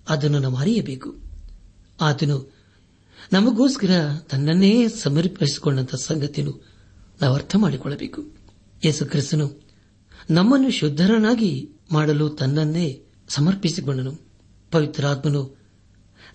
ಅದನ್ನು 0.09 0.39
ನಾವು 0.39 0.57
ಅರಿಯಬೇಕು. 0.57 1.15
ಆತನು 2.01 2.55
ನಮಗೋಸ್ಕರ 3.33 4.19
ತನ್ನನ್ನೇ 4.29 4.89
ಸಮರ್ಪಿಸಿಕೊಂಡಂತಹ 4.89 5.97
ಸಂಗತಿಯನ್ನು 5.97 6.67
ನಾವು 7.23 7.35
ಅರ್ಥ 7.35 7.57
ಮಾಡಿಕೊಳ್ಳಬೇಕು. 7.57 8.23
ಯೇಸು 8.85 9.07
ಕ್ರಿಸ್ತನು 9.07 9.63
ನಮ್ಮನ್ನು 10.31 10.71
ಶುದ್ಧರನಾಗಿ 10.71 11.69
ಮಾಡಲು 11.93 12.29
ತನ್ನನ್ನೇ 12.29 13.03
ಸಮರ್ಪಿಸಿಕೊಂಡನು. 13.29 14.21
ಪವಿತ್ರಾತ್ಮನು 14.71 15.57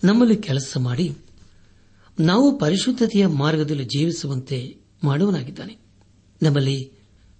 ನಮ್ಮಲ್ಲಿ 0.04 0.36
ಕೆಲಸ 0.36 0.76
ಮಾಡಿ 0.76 1.16
ನಾವು 2.20 2.58
ಪರಿಶುದ್ಧತೆಯ 2.58 3.26
ಮಾರ್ಗದಲ್ಲಿ 3.26 3.84
ಜೀವಿಸುವಂತೆ 3.84 4.76
ಮಾಡುವನಾಗಿದ್ದಾನೆ. 5.04 5.78
ನಮ್ಮಲ್ಲಿ 6.42 6.92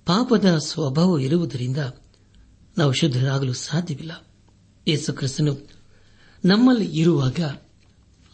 ಪಾಪದ 0.06 0.58
ಸ್ವಭಾವ 0.58 1.18
ಇರುವುದರಿಂದ 1.18 1.76
ನಾವು 2.78 2.92
ಶುದ್ಧರಾಗಲು 2.92 3.52
ಸಾಧ್ಯವಿಲ್ಲ. 3.52 4.25
ಯೇಸು 4.88 5.12
ಕ್ರಿಸ್ತನು 5.12 5.70
ನಮ್ಮಲ್ಲಿ 6.44 6.99
ಇರುವಾಗ 7.00 7.58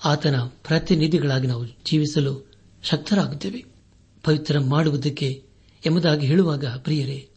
ಆತನ 0.04 0.40
ಪ್ರತಿನಿಧಿಗಳಾಗಿ 0.40 1.46
ನಾವು 1.46 1.66
ಜೀವಿಸಲು 1.66 2.52
ಶಕ್ತರಾಗುತ್ತೇವೆ. 2.82 3.64
ಪವಿತ್ರ 4.24 4.58
ಮಾಡುವುದಕ್ಕೆ 4.58 5.44
ಎಂಬುದಾಗಿ 5.86 6.26
ಹೇಳುವಾಗ, 6.26 6.66
ಪ್ರಿಯರೇ, 6.66 7.28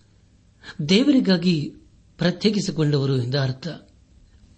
ದೇವರಿಗಾಗಿ 0.90 1.74
ಪ್ರತ್ಯೇಕಿಸಿಕೊಂಡವರು 2.18 3.22
ಎಂದ 3.22 3.36
ಅರ್ಥ, 3.36 3.68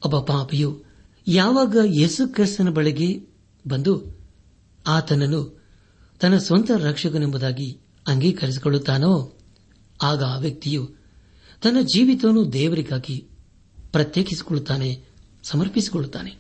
ಒಬ್ಬ 0.06 0.20
ಪಾಪಿಯು 0.20 0.84
ಯಾವಾಗ 1.28 1.78
ಯೇಸು 1.86 2.34
ಕ್ರಿಸ್ತನ 2.34 2.70
ಬಳಿಗೆ 2.70 3.22
ಬಂದು 3.68 4.19
ಆತನನ್ನು 4.90 5.64
ತನ್ನ 6.20 6.38
ಸ್ವಂತ 6.38 6.72
ರಕ್ಷಕನೆಂಬುದಾಗಿ 6.72 7.80
ಅಂಗೀಕರಿಸಿಕೊಳ್ಳುತ್ತಾನೋ, 8.08 9.38
ಆಗ 10.02 10.24
ಆ 10.24 10.38
ವ್ಯಕ್ತಿಯು 10.38 10.90
ತನ್ನ 11.64 11.82
ಜೀವಿತವನ್ನು 11.82 12.54
ದೇವರಿಗಾಗಿ 12.54 13.28
ಪ್ರತ್ಯೇಕಿಸಿಕೊಳ್ಳುತ್ತಾನೆ, 13.92 15.04
ಸಮರ್ಪಿಸಿಕೊಳ್ಳುತ್ತಾನೆ. 15.44 16.32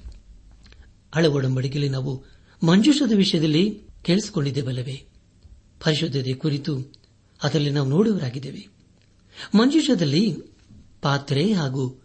ಹಳೆ 1.15 1.89
ನಾವು 1.89 2.25
ಮಂಜುಷದ 2.63 3.11
ವಿಷಯದಲ್ಲಿ 3.11 3.81
ಕೇಳಿಸಿಕೊಂಡಿದ್ದೇವಲ್ಲವೇ? 4.05 5.05
ಪರಿಶುದ್ಧತೆ 5.83 6.33
ಕುರಿತು 6.33 6.79
ಅದರಲ್ಲಿ 7.43 7.69
ನಾವು 7.69 7.89
ನೋಡುವರಾಗಿದ್ದೇವೆ 7.89 8.67
ಮಂಜುಷದಲ್ಲಿ 9.55 10.37
ಪಾತ್ರೆ 11.01 11.53
ಹಾಗೂ 11.53 12.01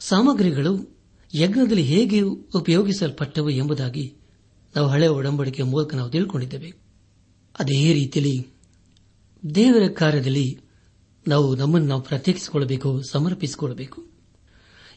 ಸಾಮಗ್ರಿಗಳು 0.00 0.96
ಯಜ್ಞದಲ್ಲಿ 1.34 1.82
ಹೇಗೆ 1.82 2.20
ಉಪಯೋಗಿಸಲ್ಪಟ್ಟವು 2.54 3.50
ಎಂಬುದಾಗಿ 3.50 4.14
ನಾವು 4.76 4.88
ಹಳೆ 4.88 5.08
ಒಡಂಬಡಿಕೆಯ 5.08 5.64
ಮೂಲಕ 5.64 5.94
ನಾವು 5.94 6.10
ತಿಳ್ಕೊಂಡಿದ್ದೇವೆ. 6.10 6.72
ಅದೇ 7.58 7.92
ರೀತಿಯಲ್ಲಿ 7.92 8.48
ದೇವರ 9.54 9.88
ಕಾರ್ಯದಲ್ಲಿ 9.92 10.60
ನಾವು 11.28 11.56
ನಮ್ಮನ್ನು 11.56 11.88
ನಾವು 11.88 12.02
ಪ್ರತ್ಯೇಕಿಸಿಕೊಳ್ಳಬೇಕು, 12.02 13.02
ಸಮರ್ಪಿಸಿಕೊಳ್ಳಬೇಕು. 13.02 14.06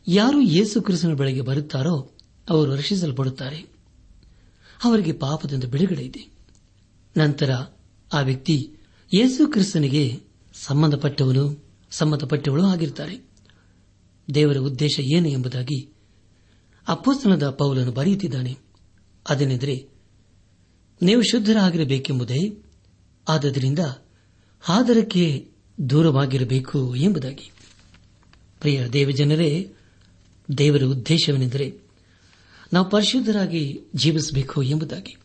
ಯಾರು 0.08 0.42
ಯೇಸು 0.42 0.82
ಕ್ರಿಸ್ತನ 0.82 1.14
ಬೆಳೆಗೆ 1.14 1.42
ಬರುತ್ತಾರೋ 1.42 2.12
ಅವರು 2.50 2.76
ರಕ್ಷಿಸಲ್ಪಡುತ್ತಾರೆ. 2.76 3.58
ಅವರಿಗೆ 4.84 5.12
ಪಾಪದಿಂದ 5.12 5.64
ಬಿಡುಗಡೆ 5.64 6.04
ಇದೆ. 6.04 6.30
ನಂತರ 7.18 7.52
ಆ 8.14 8.20
ವ್ಯಕ್ತಿ 8.22 8.72
ಯೇಸು 9.14 9.52
ಕ್ರಿಸ್ತನಿಗೆ 9.52 10.20
ಸಂಬಂಧಪಟ್ಟವನು, 10.54 11.66
ಸಂಬಂಧಪಟ್ಟವಳು 11.92 12.64
ಆಗಿರುತ್ತಾರೆ 12.64 13.30
ದೇವರ 14.34 14.58
ಉದ್ದೇಶ 14.58 15.00
ಏನು 15.00 15.28
ಎಂಬುದಾಗಿ 15.30 15.90
ಅಪ್ಪಸ್ತನದ 16.88 17.50
ಪೌಲನ್ನು 17.50 17.92
ಬರೆಯುತ್ತಿದ್ದಾನೆ. 17.92 18.65
ಅದೇನೆಂದರೆ, 19.30 19.88
ನೀವು 21.02 21.22
ಶುದ್ಧರಾಗಿರಬೇಕೆಂಬುದೇ, 21.22 22.64
ಆದ್ದರಿಂದ 23.28 23.80
ಆದರಕ್ಕೆ 24.70 25.52
ದೂರವಾಗಿರಬೇಕು 25.90 26.96
ಎಂಬುದಾಗಿ. 26.96 27.52
ಪ್ರಿಯ 28.60 28.88
ದೇವಜನರೇ, 28.88 29.74
ದೇವರ 30.58 30.84
ಉದ್ದೇಶವೇನೆಂದರೆ, 30.84 31.80
ನಾವು 32.74 32.90
ಪರಿಶುದ್ಧರಾಗಿ 32.90 33.80
ಜೀವಿಸಬೇಕು 33.96 34.64
ಎಂಬುದಾಗಿ. 34.64 35.18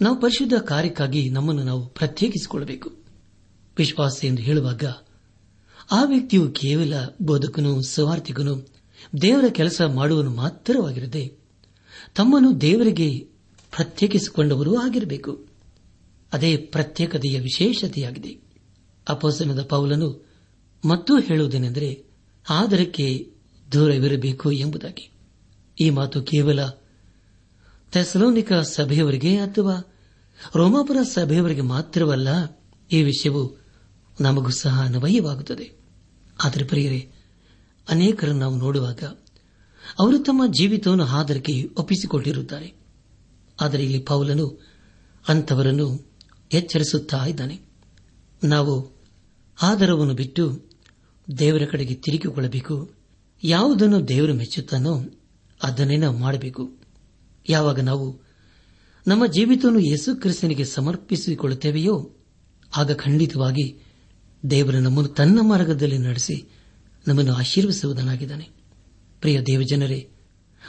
ನಾವು 0.00 0.20
ಪರಿಶುದ್ಧ 0.20 0.54
ಕಾರ್ಯಕ್ಕಾಗಿ 0.54 1.30
ನಮ್ಮನ್ನು 1.30 1.62
ನಾವು 1.62 1.86
ಪ್ರತ್ಯೇಕಿಸಿಕೊಳ್ಳಬೇಕು. 1.86 2.92
ವಿಶ್ವಾಸ 3.78 4.24
ಎಂದು 4.24 4.42
ಹೇಳುವಾಗ, 4.42 4.84
ಆ 5.90 6.04
ವ್ಯಕ್ತಿಯು 6.04 6.50
ಕೇವಲ 6.50 6.94
ಬೋಧಕನು 7.22 7.82
ಸುವಾರ್ಥಿಗನು 7.82 8.68
ದೇವರ 9.20 9.44
ಕೆಲಸ 9.48 9.82
ಮಾಡುವನು 9.82 10.30
ಮಾತ್ರವಾಗಿರದೆ 10.30 11.35
ತಮ್ಮನ್ನು 12.16 12.60
ದೇವರಿಗೆ 12.60 13.18
ಪ್ರತ್ಯೇಕಿಸಿಕೊಂಡವರೂ 13.76 14.76
ಆಗಿರಬೇಕು. 14.76 15.46
ಅದೇ 16.32 16.56
ಪ್ರತ್ಯೇಕತೆಯ 16.56 17.40
ವಿಶೇಷತೆಯಾಗಿದೆ. 17.40 18.40
ಅಪೋಸನದ 19.08 19.62
ಪೌಲನು 19.62 20.26
ಮತ್ತೂ 20.84 21.20
ಹೇಳುವುದೇನೆಂದರೆ, 21.20 22.04
ಆದರಕ್ಕೆ 22.50 23.32
ದೂರವಿರಬೇಕು 23.72 24.52
ಎಂಬುದಾಗಿ. 24.52 25.10
ಈ 25.80 25.90
ಮಾತು 25.90 26.22
ಕೇವಲ 26.22 26.66
ಥೆಸಲೋನಿಕ 27.92 28.52
ಸಭೆಯವರಿಗೆ 28.52 29.38
ಅಥವಾ 29.38 29.94
ರೋಮಾಪುರ 30.54 30.96
ಸಭೆಯವರಿಗೆ 31.02 31.60
ಮಾತ್ರವಲ್ಲ, 31.60 32.60
ಈ 32.92 33.02
ವಿಷಯವು 33.02 33.56
ನಮಗೂ 34.20 34.50
ಸಹ 34.50 34.82
ಅನ್ವಯವಾಗುತ್ತದೆ. 34.82 35.72
ಆದರೆ 36.44 36.64
ಪ್ರಿಯರೇ, 36.64 37.12
ಅನೇಕರನ್ನು 37.88 38.40
ನಾವು 38.40 38.56
ನೋಡುವಾಗ 38.56 39.02
ಅವರು 40.00 40.18
ತಮ್ಮ 40.18 40.46
ಜೀವಿತವನ್ನು 40.46 41.04
ಆದರಕ್ಕೆ 41.04 41.70
ಒಪ್ಪಿಸಿಕೊಂಡಿರುತ್ತಾರೆ. 41.76 42.72
ಆದರೆ 43.60 43.84
ಇಲ್ಲಿ 43.84 43.98
ಪೌಲನು 43.98 44.62
ಅಂಥವರನ್ನು 45.28 46.06
ಎಚ್ಚರಿಸುತ್ತಾ 46.52 47.26
ಇದ್ದಾನೆ. 47.26 47.60
ನಾವು 48.44 48.96
ಆದರವನ್ನು 49.62 50.14
ಬಿಟ್ಟು 50.14 50.62
ದೇವರ 51.38 51.62
ಕಡೆಗೆ 51.70 51.94
ತಿರುಗಿಕೊಳ್ಳಬೇಕು. 51.94 52.92
ಯಾವುದನ್ನು 53.44 54.08
ದೇವರು 54.08 54.34
ಮೆಚ್ಚುತ್ತಾನೋ 54.34 55.04
ಅದನ್ನೇ 55.62 55.96
ನಾವು 55.96 56.18
ಮಾಡಬೇಕು. 56.18 56.72
ಯಾವಾಗ 57.48 57.80
ನಾವು 57.80 58.20
ನಮ್ಮ 59.06 59.26
ಜೀವಿತವನ್ನು 59.26 59.80
ಯೇಸು 59.80 60.20
ಕ್ರಿಸ್ತನಿಗೆ 60.20 60.64
ಸಮರ್ಪಿಸಿಕೊಳ್ಳುತ್ತೇವೆಯೋ, 60.64 62.10
ಆಗ 62.76 62.92
ಖಂಡಿತವಾಗಿ 62.92 63.78
ದೇವರ 64.50 64.74
ನಮ್ಮನ್ನು 64.74 65.14
ತನ್ನ 65.14 65.38
ಮಾರ್ಗದಲ್ಲಿ 65.42 65.98
ನಡೆಸಿ 65.98 66.48
ನಮ್ಮನ್ನು 67.08 67.34
ಆಶೀರ್ವಿಸುವುದನ್ನಾಗಿದ್ದಾನೆ 67.34 68.55
ಪ್ರಿಯ 69.20 69.40
ದೇವಜನರೇ, 69.40 70.10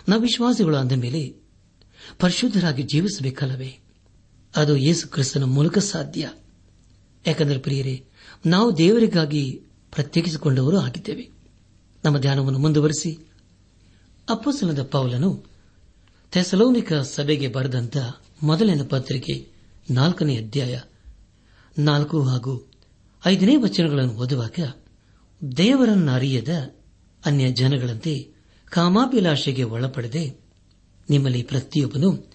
ನಾವು 0.10 0.22
ವಿಶ್ವಾಸಿಗಳು 0.22 0.78
ಅಂದ 0.78 0.92
ಮೇಲೆ 0.92 1.36
ಪರಿಶುದ್ಧರಾಗಿ 2.20 2.84
ಜೀವಿಸಬೇಕಲ್ಲವೇ? 2.84 3.78
ಅದು 4.56 4.78
ಯೇಸು 4.78 5.08
ಕ್ರಿಸ್ತನ 5.08 5.44
ಮೂಲಕ 5.44 5.78
ಸಾಧ್ಯ. 5.78 6.32
ಯಾಕಂದರೆ 7.28 7.58
ಪ್ರಿಯರೇ, 7.58 8.06
ನಾವು 8.46 8.78
ದೇವರಿಗಾಗಿ 8.78 9.62
ಪ್ರತ್ಯೇಕಿಸಿಕೊಂಡವರು 9.92 10.80
ಆಗಿದ್ದೇವೆ. 10.80 11.30
ನಮ್ಮ 12.06 12.18
ಧ್ಯಾನವನ್ನು 12.18 12.60
ಮುಂದುವರೆಸಿ 12.60 13.28
ಅಪ್ಪಸನದ 14.30 14.84
ಪೌಲನು 14.84 15.46
ಥೆಸಲೋನಿಕ 16.32 16.94
ಸಭೆಗೆ 16.94 17.48
ಬರೆದಂತ 17.48 17.98
ಮೊದಲನೇ 18.44 18.84
ಪತ್ರಿಕೆ 18.84 19.48
ನಾಲ್ಕನೇ 19.92 20.38
ಅಧ್ಯಾಯ 20.38 20.80
ನಾಲ್ಕು 21.80 22.24
ಹಾಗೂ 22.24 22.72
ಐದನೇ 23.26 23.56
ವಚನಗಳನ್ನು 23.56 24.14
ಓದುವಾಗ 24.14 24.74
ದೇವರನ್ನರಿಯದ 25.58 26.74
ಅನ್ಯ 27.26 27.52
ಜನಗಳಂತೆ 27.52 28.37
ಕಾಮಾಭಿಲಾಷೆಗೆ 28.70 29.64
ಒಳಪಡದೆ 29.64 30.40
ನಿಮ್ಮಲ್ಲಿ 31.10 31.44
ಪ್ರತಿಯೊಬ್ಬನು 31.44 32.32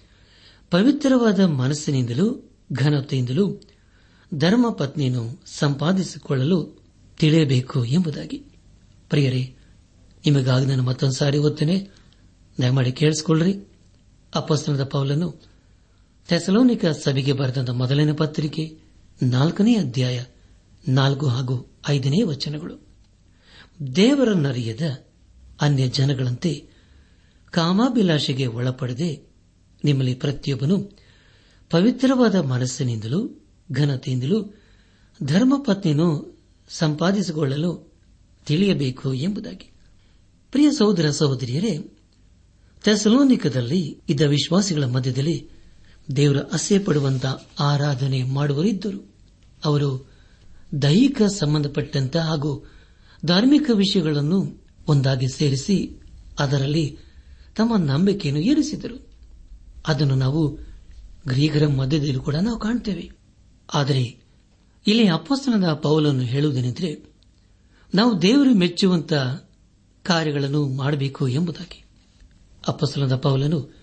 ಪವಿತ್ರವಾದ 0.71 1.39
ಮನಸ್ಸಿನಿಂದಲೂ, 1.39 2.51
ಘನತೆಯಿಂದಲೂ, 2.73 3.61
ಧರ್ಮ 4.33 4.69
ಪತ್ನಿಯನ್ನು 4.69 5.43
ಸಂಪಾದಿಸಿಕೊಳ್ಳಲು 5.45 6.83
ತಿಳಿಯಬೇಕು 7.19 7.85
ಎಂಬುದಾಗಿ. 7.85 8.37
ಪ್ರಿಯರೇ, 9.09 9.55
ನಿಮಗಾಗಿ 10.25 10.65
ನಾನು 10.65 10.83
ಮತ್ತೊಂದು 10.83 11.15
ಸಾರಿ 11.15 11.37
ಓದ್ತೇನೆ. 11.37 11.89
ದಯಮಾಡಿ 12.61 12.91
ಕೇಳಿಸಿಕೊಳ್ಳ್ರಿ. 12.91 13.67
ಅಪಸ್ತನದ 14.35 14.83
ಪೌಲನ್ನು 14.83 15.41
ಥೆಸಲೋನಿಕ 16.27 16.85
ಸಭೆಗೆ 16.85 17.33
ಬರೆದ 17.33 17.69
ಮೊದಲನೇ 17.69 18.13
ಪತ್ರಿಕೆ, 18.13 18.77
ನಾಲ್ಕನೇ 19.23 19.75
ಅಧ್ಯಾಯ, 19.75 20.23
ನಾಲ್ಕು 20.87 21.27
ಹಾಗೂ 21.27 21.71
ಐದನೇ 21.89 22.23
ವಚನಗಳು. 22.23 22.87
ದೇವರನ್ನರಿಯದ 23.95 25.05
ಅನ್ಯ 25.61 25.87
ಜನಗಳಂತೆ 25.87 26.69
ಕಾಮಾಭಿಲಾಷೆಗೆ 27.51 28.47
ಒಳಪಡದೆ 28.47 29.27
ನಿಮ್ಮಲ್ಲಿ 29.83 30.13
ಪ್ರತಿಯೊಬ್ಬನು 30.13 30.91
ಪವಿತ್ರವಾದ 31.69 32.35
ಮನಸ್ಸಿನಿಂದಲೂ, 32.35 33.43
ಘನತೆಯಿಂದಲೂ, 33.71 34.53
ಧರ್ಮಪತ್ನಿಯನ್ನು 35.23 36.39
ಸಂಪಾದಿಸಿಕೊಳ್ಳಲು 36.69 37.93
ತಿಳಿಯಬೇಕು 38.45 39.13
ಎಂಬುದಾಗಿ. 39.13 39.71
ಪ್ರಿಯ 40.51 40.71
ಸಹೋದರ 40.71 41.09
ಸಹೋದರಿಯರೇ, 41.09 41.91
ಥೆಸಲೋನಿಕದಲ್ಲಿ 42.83 44.01
ಇದ್ದ 44.09 44.21
ವಿಶ್ವಾಸಿಗಳ 44.21 44.83
ಮಧ್ಯದಲ್ಲಿ 44.83 45.49
ದೇವರ 46.15 46.37
ಅಸೆ 46.37 46.79
ಪಡುವಂತ 46.79 47.25
ಆರಾಧನೆ 47.59 48.23
ಮಾಡುವರಿದ್ದರು 48.23 49.15
ಅವರು 49.65 50.09
ದೈಹಿಕ 50.81 51.21
ಸಂಬಂಧಪಟ್ಟಂತಹ 51.23 52.19
ಹಾಗೂ 52.19 52.65
ಧಾರ್ಮಿಕ 53.25 53.69
ವಿಷಯಗಳನ್ನು 53.73 54.62
ಒಂದಾಗಿ 54.87 55.27
ಸೇರಿಸಿ 55.27 56.01
ಅದರಲ್ಲಿ 56.39 56.97
ತಮ್ಮ 57.55 57.77
ನಂಬಿಕೆಯನ್ನು 57.77 58.41
ಏರಿಸಿದರು 58.41 59.07
ಅದನ್ನು 59.87 60.15
ನಾವು 60.15 60.59
ಗ್ರೀಕರ 61.27 61.67
ಮಧ್ಯದಲ್ಲಿ 61.67 62.19
ಕೂಡ 62.19 62.35
ನಾವು 62.35 62.59
ಕಾಣುತ್ತೇವೆ 62.59 63.11
ಆದರೆ 63.73 64.23
ಇಲ್ಲಿ 64.87 65.07
ಅಪ್ಪಸ್ತನದ 65.07 65.73
ಪೌಲನ್ನು 65.73 66.21
ಹೇಳುವುದೇನೆಂದರೆ 66.21 67.13
ನಾವು 67.95 68.21
ದೇವರು 68.21 68.53
ಮೆಚ್ಚುವಂತ 68.53 69.13
ಕಾರ್ಯಗಳನ್ನು 70.03 70.67
ಮಾಡಬೇಕು 70.67 71.27
ಎಂಬುದಾಗಿ. 71.27 71.83
ಅಪ್ಪಸ್ತನದ 72.67 73.15
ಪೌಲನು 73.15 73.75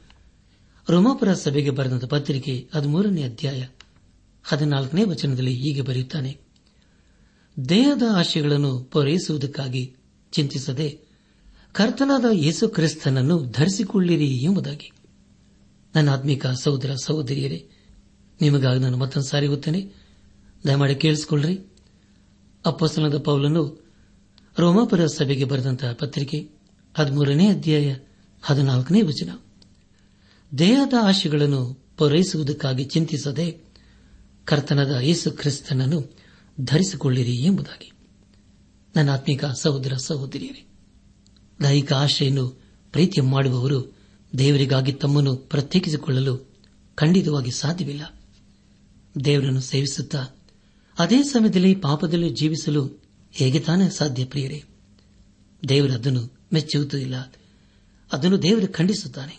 ರೋಮಾಪುರ 0.90 1.32
ಸಭೆಗೆ 1.32 1.70
ಬರೆದ 1.70 2.04
ಪತ್ರಿಕೆ 2.08 2.68
ಹದಿಮೂರನೇ 2.74 3.22
ಅಧ್ಯಾಯ 3.22 3.66
ಹದಿನಾಲ್ಕನೇ 4.44 5.04
ವಚನದಲ್ಲಿ 5.04 5.54
ಹೀಗೆ 5.54 5.82
ಬರೆಯುತ್ತಾನೆ. 5.82 6.38
ದೇಹದ 7.68 8.02
ಆಶಯಗಳನ್ನು 8.14 8.78
ಪೂರೈಸುವುದಕ್ಕಾಗಿ 8.78 9.96
ಚಿಂತಿಸದೆ, 10.32 11.00
ಕರ್ತನಾದ 11.72 12.24
ಯೇಸು 12.32 12.68
ಕ್ರಿಸ್ತನನ್ನು 12.68 13.44
ಧರಿಸಿಕೊಳ್ಳಿರಿ 13.46 14.36
ಎಂಬುದಾಗಿ. 14.36 14.92
ನನ್ನ 15.94 16.10
ಆತ್ಮಿಕ 16.10 16.46
ಸಹೋದರ 16.46 16.94
ಸಹೋದರಿಯರೇ, 16.94 17.68
ನಿಮಗಾಗಿ 18.40 18.80
ನಾನು 18.80 18.96
ಮತ್ತೊಂದು 18.96 19.28
ಸಾರಿ 19.28 19.48
ಓದ್ತೇನೆ 19.48 19.92
ದಯಮಾಡಿ 20.66 20.94
ಕೇಳಿಸಿಕೊಳ್ಳ್ರಿ. 20.94 21.60
ಅಪ್ಪಸ್ತನದ 22.66 23.18
ಪೌಲನ್ನು 23.18 23.90
ರೋಮಾಪುರ 24.58 25.06
ಸಭೆಗೆ 25.06 25.44
ಬರೆದಂತಹ 25.44 25.92
ಪತ್ರಿಕೆ 25.92 26.50
ಹದಿಮೂರನೇ 26.94 27.48
ಅಧ್ಯಾಯ 27.48 27.96
ಹದಿನಾಲ್ಕನೇ 28.42 29.02
ವಚನ. 29.02 29.30
ದೇಹದ 30.58 30.92
ಆಶೆಗಳನ್ನು 31.02 31.84
ಪೂರೈಸುವುದಕ್ಕಾಗಿ 31.98 32.84
ಚಿಂತಿಸದೆ 32.84 33.58
ಕರ್ತನದ 34.44 34.98
ಯೇಸು 35.00 35.30
ಕ್ರಿಸ್ತನನ್ನು 35.30 36.16
ಧರಿಸಿಕೊಳ್ಳಿರಿ 36.60 37.36
ಎಂಬುದಾಗಿ. 37.36 37.92
ನನ್ನ 38.96 39.10
ಆತ್ಮಿಕ 39.10 39.44
ಸಹೋದರ 39.44 39.92
ಸಹೋದರಿಯರೇ, 39.96 40.66
ದೈಹಿಕ 41.62 41.92
ಆಶೆಯನ್ನು 41.92 42.48
ಪ್ರೀತಿ 42.92 43.20
ಮಾಡುವವರು 43.20 43.96
ದೇವರಿಗಾಗಿ 44.38 44.92
ತಮ್ಮನ್ನು 44.92 45.36
ಪ್ರತ್ಯೇಕಿಸಿಕೊಳ್ಳಲು 45.36 46.50
ಖಂಡಿತವಾಗಿ 46.94 47.50
ಸಾಧ್ಯವಿಲ್ಲ. 47.50 48.20
ದೇವರನ್ನು 49.24 49.60
ಸೇವಿಸುತ್ತಾ 49.60 50.26
ಅದೇ 50.98 51.22
ಸಮಯದಲ್ಲಿ 51.22 51.74
ಪಾಪದಲ್ಲಿ 51.74 52.30
ಜೀವಿಸಲು 52.30 53.02
ಹೇಗೆ 53.32 53.60
ತಾನೇ 53.60 53.90
ಸಾಧ್ಯ 53.90 54.24
ಪ್ರಿಯರೇ? 54.24 54.64
ದೇವರು 55.68 55.92
ಅದನ್ನು 55.92 56.40
ಮೆಚ್ಚುವುದಿಲ್ಲ. 56.52 57.34
ಅದನ್ನು 58.12 58.42
ದೇವರು 58.42 58.72
ಖಂಡಿಸುತ್ತಾನೆ. 58.72 59.38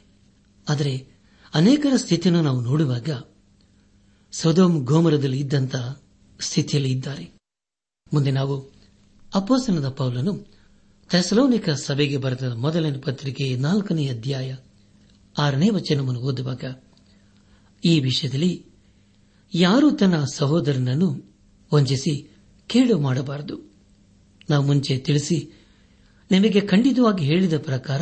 ಆದರೆ 0.69 1.07
ಅನೇಕರ 1.53 1.93
ಸ್ಥಿತಿಯನ್ನು 1.95 2.41
ನಾವು 2.41 2.61
ನೋಡುವಾಗ 2.61 3.09
ಸೊದೋಮ್ 4.31 4.85
ಗೋಮರದಲ್ಲಿ 4.85 5.39
ಇದ್ದಂತಹ 5.39 6.01
ಸ್ಥಿತಿಯಲ್ಲಿ 6.39 6.91
ಇದ್ದಾರೆ. 6.91 7.29
ಮುಂದೆ 8.13 8.31
ನಾವು 8.31 8.80
ಅಪೋಸನದ 9.33 9.89
ಪೌಲನು 9.89 10.45
ಥೆಸಲೋನಿಕ 11.09 11.69
ಸಭೆಗೆ 11.69 12.17
ಬರೆದ 12.17 12.43
ಮೊದಲನೇ 12.43 12.97
ಪತ್ರಿಕೆ 12.97 13.55
ನಾಲ್ಕನೇ 13.55 14.07
ಅಧ್ಯಾಯ 14.07 14.55
ಆರನೇ 15.37 15.69
ವಚನವನ್ನು 15.69 16.19
ಓದುವಾಗ, 16.19 16.63
ಈ 17.85 17.99
ವಿಷಯದಲ್ಲಿ 17.99 18.65
ಯಾರು 19.53 19.91
ತನ್ನ 19.91 20.23
ಸಹೋದರನನ್ನು 20.33 21.35
ವಂಚಿಸಿ 21.73 22.35
ಕೇಳು 22.67 22.99
ಮಾಡಬಾರದು? 22.99 23.71
ನಾವು 24.49 24.65
ಮುಂಚೆ 24.65 24.97
ತಿಳಿಸಿ, 24.97 25.51
ನಿಮಗೆ 26.31 26.61
ಖಂಡಿತವಾಗಿ 26.61 27.25
ಹೇಳಿದ 27.25 27.57
ಪ್ರಕಾರ 27.57 28.01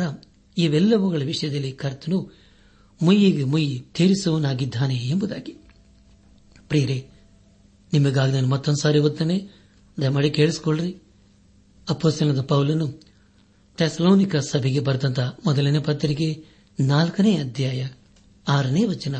ಇವೆಲ್ಲವುಗಳ 0.58 1.22
ವಿಷಯದಲ್ಲಿ 1.22 1.72
ಕರ್ತನು 1.72 2.36
ಮುಯ್ಯಿಗೆ 3.02 3.44
ಮುಯ್ಯಿ 3.44 3.78
ತೀರಿಸುವನಾಗಿದ್ದಾನೆ 3.94 4.94
ಎಂಬುದಾಗಿ. 4.94 5.56
ಪ್ರಿಯರೇ, 6.68 7.10
ನಿಮಗಾಗಿ 7.92 8.32
ನಾನು 8.32 8.48
ಮತ್ತೊಂದು 8.48 8.82
ಸಾರಿ 8.82 8.98
ಓದ್ತಾನೆ 8.98 9.48
ದಯಮಾಡಿ 10.00 10.30
ಕೇಳಿಸಿಕೊಳ್ಳ್ರಿ. 10.30 10.96
ಅಪ್ಪಸನದ 11.90 12.40
ಪೌಲನು 12.40 13.00
ಥೆಸಲೋನಿಕ 13.76 14.36
ಸಭೆಗೆ 14.36 14.80
ಬರೆದಂತ 14.80 15.20
ಮೊದಲನೇ 15.20 15.78
ಪತ್ರಿಕೆ 15.78 16.44
ನಾಲ್ಕನೇ 16.80 17.36
ಅಧ್ಯಾಯ 17.36 17.88
ಆರನೇ 18.48 18.84
ವಚನ. 18.84 19.14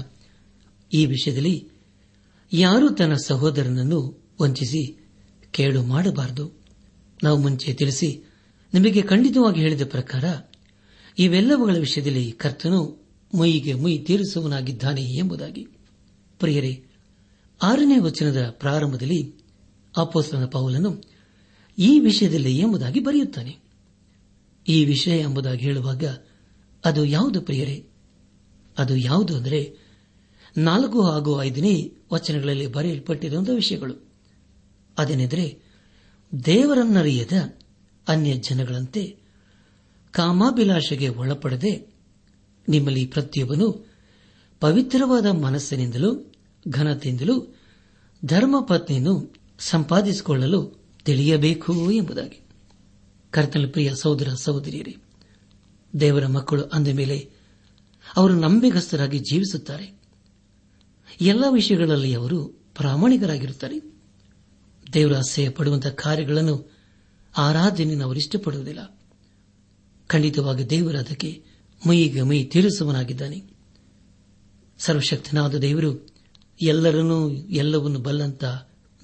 ಈ 0.95 1.07
ವಿಷಯದಲ್ಲಿ 1.07 1.69
ಯಾರು 2.53 2.91
ತನ್ನ 2.91 3.15
ಸಹೋದರನನ್ನು 3.15 4.29
ವಂಚಿಸಿ 4.41 5.09
ಕೇಳು 5.51 5.83
ಮಾಡಬಾರದು. 5.83 6.61
ನಾವು 7.23 7.39
ಮುಂಚೆ 7.39 7.75
ತಿಳಿಸಿ 7.75 8.23
ನಿಮಗೆ 8.75 9.03
ಖಂಡಿತವಾಗಿ 9.03 9.61
ಹೇಳಿದ 9.61 9.83
ಪ್ರಕಾರ 9.85 10.25
ಇವೆಲ್ಲವುಗಳ 11.19 11.77
ವಿಷಯದಲ್ಲಿ 11.77 12.33
ಕರ್ತನು 12.33 13.09
ಮುಯಿಗೆ 13.35 13.75
ಮುಯಿ 13.75 13.99
ತೀರಿಸುವನಾಗಿದ್ದಾನೆ 13.99 15.03
ಎಂಬುದಾಗಿ. 15.03 15.67
ಪ್ರಿಯರೇ, 16.39 16.85
ಆರನೇ 17.63 17.99
ವಚನದ 17.99 18.51
ಪ್ರಾರಂಭದಲ್ಲಿ 18.51 19.35
ಅಪೋಸ್ತನ 19.97 20.45
ಪೌಲನು 20.45 21.10
ಈ 21.79 22.01
ವಿಷಯದಲ್ಲಿ 22.01 22.59
ಎಂಬುದಾಗಿ 22.59 23.01
ಬರೆಯುತ್ತಾನೆ. 23.01 23.57
ಈ 24.69 24.85
ವಿಷಯ 24.85 25.19
ಎಂಬುದಾಗಿ 25.19 25.65
ಹೇಳುವಾಗ 25.65 26.05
ಅದು 26.85 27.05
ಯಾವುದು 27.05 27.43
ಪ್ರಿಯರೇ? 27.43 27.87
ಅದು 28.79 28.97
ಯಾವುದು 28.97 29.37
ಅಂದರೆ 29.37 29.77
ನಾಲ್ಕು 30.57 31.03
ಹಾಗೂ 31.03 31.43
ಐದನೇ 31.43 31.93
ವಚನಗಳಲ್ಲಿ 32.13 32.67
ಬರೆಯಲ್ಪಟ್ಟಿರುವಂತಹ 32.67 33.55
ವಿಷಯಗಳು. 33.55 33.95
ಅದೇನೆಂದರೆ 34.99 35.59
ದೇವರನ್ನರಿಯದ 36.45 37.59
ಅನ್ಯ 38.09 38.35
ಜನಗಳಂತೆ 38.35 39.17
ಕಾಮಾಭಿಲಾಷೆಗೆ 40.11 41.09
ಒಳಪಡದೆ 41.09 41.95
ನಿಮ್ಮಲ್ಲಿ 42.69 43.07
ಪ್ರತಿಯೊಬ್ಬನು 43.07 43.91
ಪವಿತ್ರವಾದ 44.61 45.27
ಮನಸ್ಸಿನಿಂದಲೂ 45.27 46.33
ಘನತೆಯಿಂದಲೂ 46.69 47.55
ಧರ್ಮಪತ್ನಿಯನ್ನು 48.25 49.35
ಸಂಪಾದಿಸಿಕೊಳ್ಳಲು 49.59 50.80
ತಿಳಿಯಬೇಕು 51.05 51.91
ಎಂಬುದಾಗಿ. 51.91 52.41
ಕರ್ತನ 53.31 53.67
ಪ್ರಿಯ 53.73 53.95
ಸಹೋದರ, 53.95 54.29
ಸಹೋದರಿಯರೇ, 54.35 54.97
ದೇವರ 56.01 56.27
ಮಕ್ಕಳು 56.27 56.63
ಅಂದ 56.63 56.89
ಮೇಲೆ 56.89 57.31
ಅವರು 58.17 58.35
ನಂಬಿಗಸ್ತರಾಗಿ 58.35 59.19
ಜೀವಿಸುತ್ತಾರೆ. 59.19 60.01
ಎಲ್ಲ 61.21 61.45
ವಿಷಯಗಳಲ್ಲಿ 61.51 62.15
ಅವರು 62.15 62.47
ಪ್ರಾಮಾಣಿಕರಾಗಿರುತ್ತಾರೆ. 62.49 63.81
ದೇವರ 64.93 65.17
ಆಸೆಯ 65.17 65.51
ಪಡುವಂತಹ 65.51 65.91
ಕಾರ್ಯಗಳನ್ನು 65.91 66.73
ಆರಾಧನೆಯನ್ನು 67.37 68.05
ಅವರು 68.05 68.19
ಇಷ್ಟಪಡುವುದಿಲ್ಲ. 68.19 69.01
ಖಂಡಿತವಾಗಿ 70.07 70.71
ದೇವರ 70.71 70.97
ಅದಕ್ಕೆ 70.97 71.45
ಮೈಗೆ 71.89 72.23
ಮೈ 72.23 72.45
ತೀರಿಸುವನಾಗಿದ್ದಾನೆ 72.45 73.43
ಸರ್ವಶಕ್ತನಾದ 74.79 75.55
ದೇವರು 75.55 76.09
ಎಲ್ಲರನ್ನೂ, 76.63 77.31
ಎಲ್ಲವನ್ನೂ 77.31 77.99
ಬಲ್ಲಂತ 77.99 78.45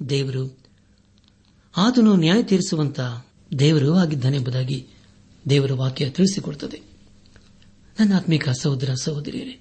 ದೇವರು. 0.08 0.65
ಆತನು 1.76 2.16
ನ್ಯಾಯ 2.16 2.42
ತೀರಿಸುವಂತ 2.42 3.00
ದೇವರು 3.58 3.94
ಆಗಿದ್ದಾನೆ 3.94 4.36
ಎಂಬುದಾಗಿ 4.36 4.88
ದೇವರ 5.50 5.72
ವಾಕ್ಯ 5.72 6.10
ತಿಳಿಸಿಕೊಡುತ್ತದೆ. 6.10 6.80
ನನ್ನ 8.00 8.16
ಆತ್ಮಿಕ 8.16 8.48
ಸಹೋದರ 8.48 8.94
ಸಹೋದರಿಯರೇ 9.02 9.60